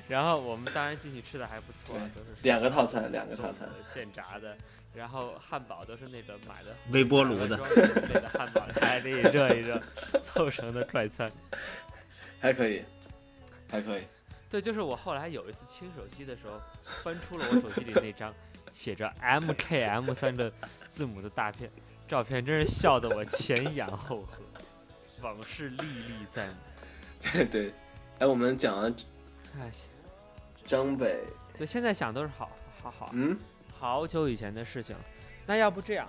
[0.08, 4.56] 然后我们当然进去吃的还不错，都是两个套餐两个套餐，现炸的，
[4.94, 7.58] 然后汉堡都是那个买的微波炉的，
[8.08, 9.82] 那个汉堡，还得热一热，
[10.22, 11.28] 凑成的快餐。
[12.38, 12.84] 还可以，
[13.68, 14.02] 还可以。
[14.48, 16.60] 对，就是我后来有一次清手机的时候，
[17.02, 18.32] 翻出了我手机里那张
[18.70, 20.52] 写着 M K M 三个
[20.88, 21.70] 字母的大片
[22.06, 24.38] 照片，真是笑得我前仰后合，
[25.22, 26.54] 往事历历在目。
[27.32, 27.74] 对对，
[28.20, 28.94] 哎，我们讲了
[29.58, 29.70] 哎，
[30.64, 31.24] 张北，
[31.58, 32.50] 对，现在想都是好
[32.82, 33.36] 好好嗯，
[33.76, 35.02] 好久以前的事情了。
[35.46, 36.06] 那要不这样，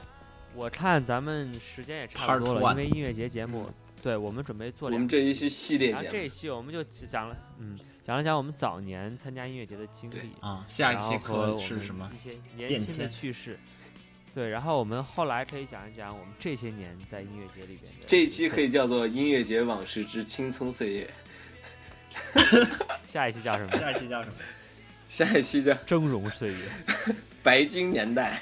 [0.53, 3.69] 我看咱们时间也差不多了，因为音乐节节目，
[4.03, 7.77] 对我们准备做两我们这一期期系列节目，这一期我们就讲了，嗯，
[8.08, 12.18] 讲了讲我们早年参加音乐节的经历，啊，下一期和我们课是什么一？
[12.18, 13.60] 些年轻的趣事。
[14.34, 18.05] 对，然后我们后来可以讲一讲我们这些年在音乐节里边的。
[18.08, 21.10] 这一期可以，叫做《音乐节往事之青葱岁月
[23.05, 23.78] 下一期叫什么？
[23.78, 24.36] 下一期叫什么？》，
[25.10, 26.60] 下一期叫《峥嵘岁月。
[27.43, 28.39] 白金年代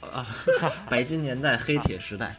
[0.00, 0.26] 啊》。
[0.88, 2.34] 白金年代，黑铁时代。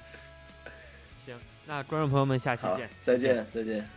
[1.23, 3.87] 行，那观众朋友们，下期好见。，再见，再见。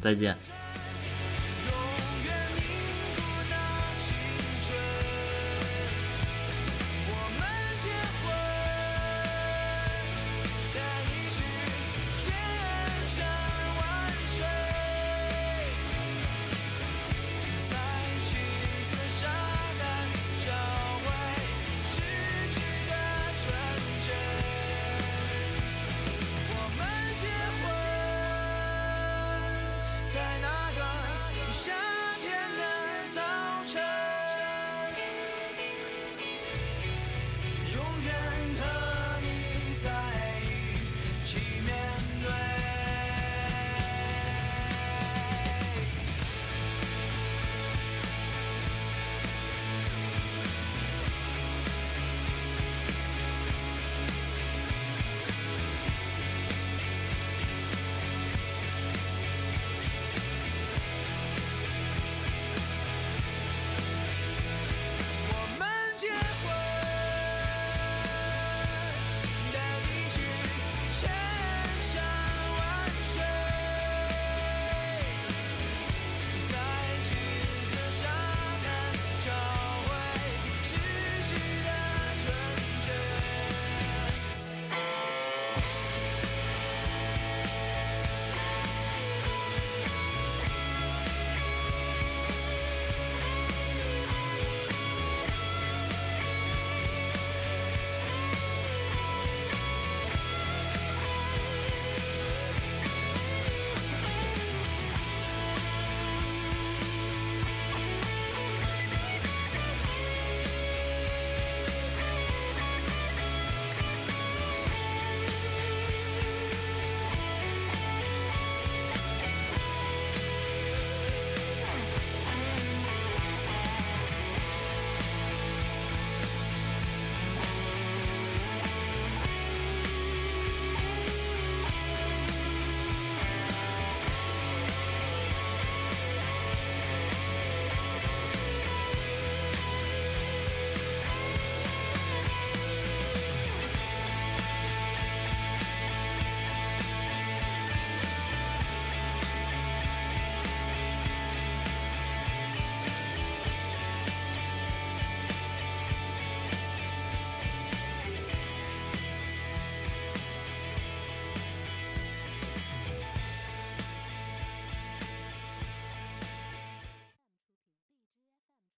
[0.00, 0.36] 再见。「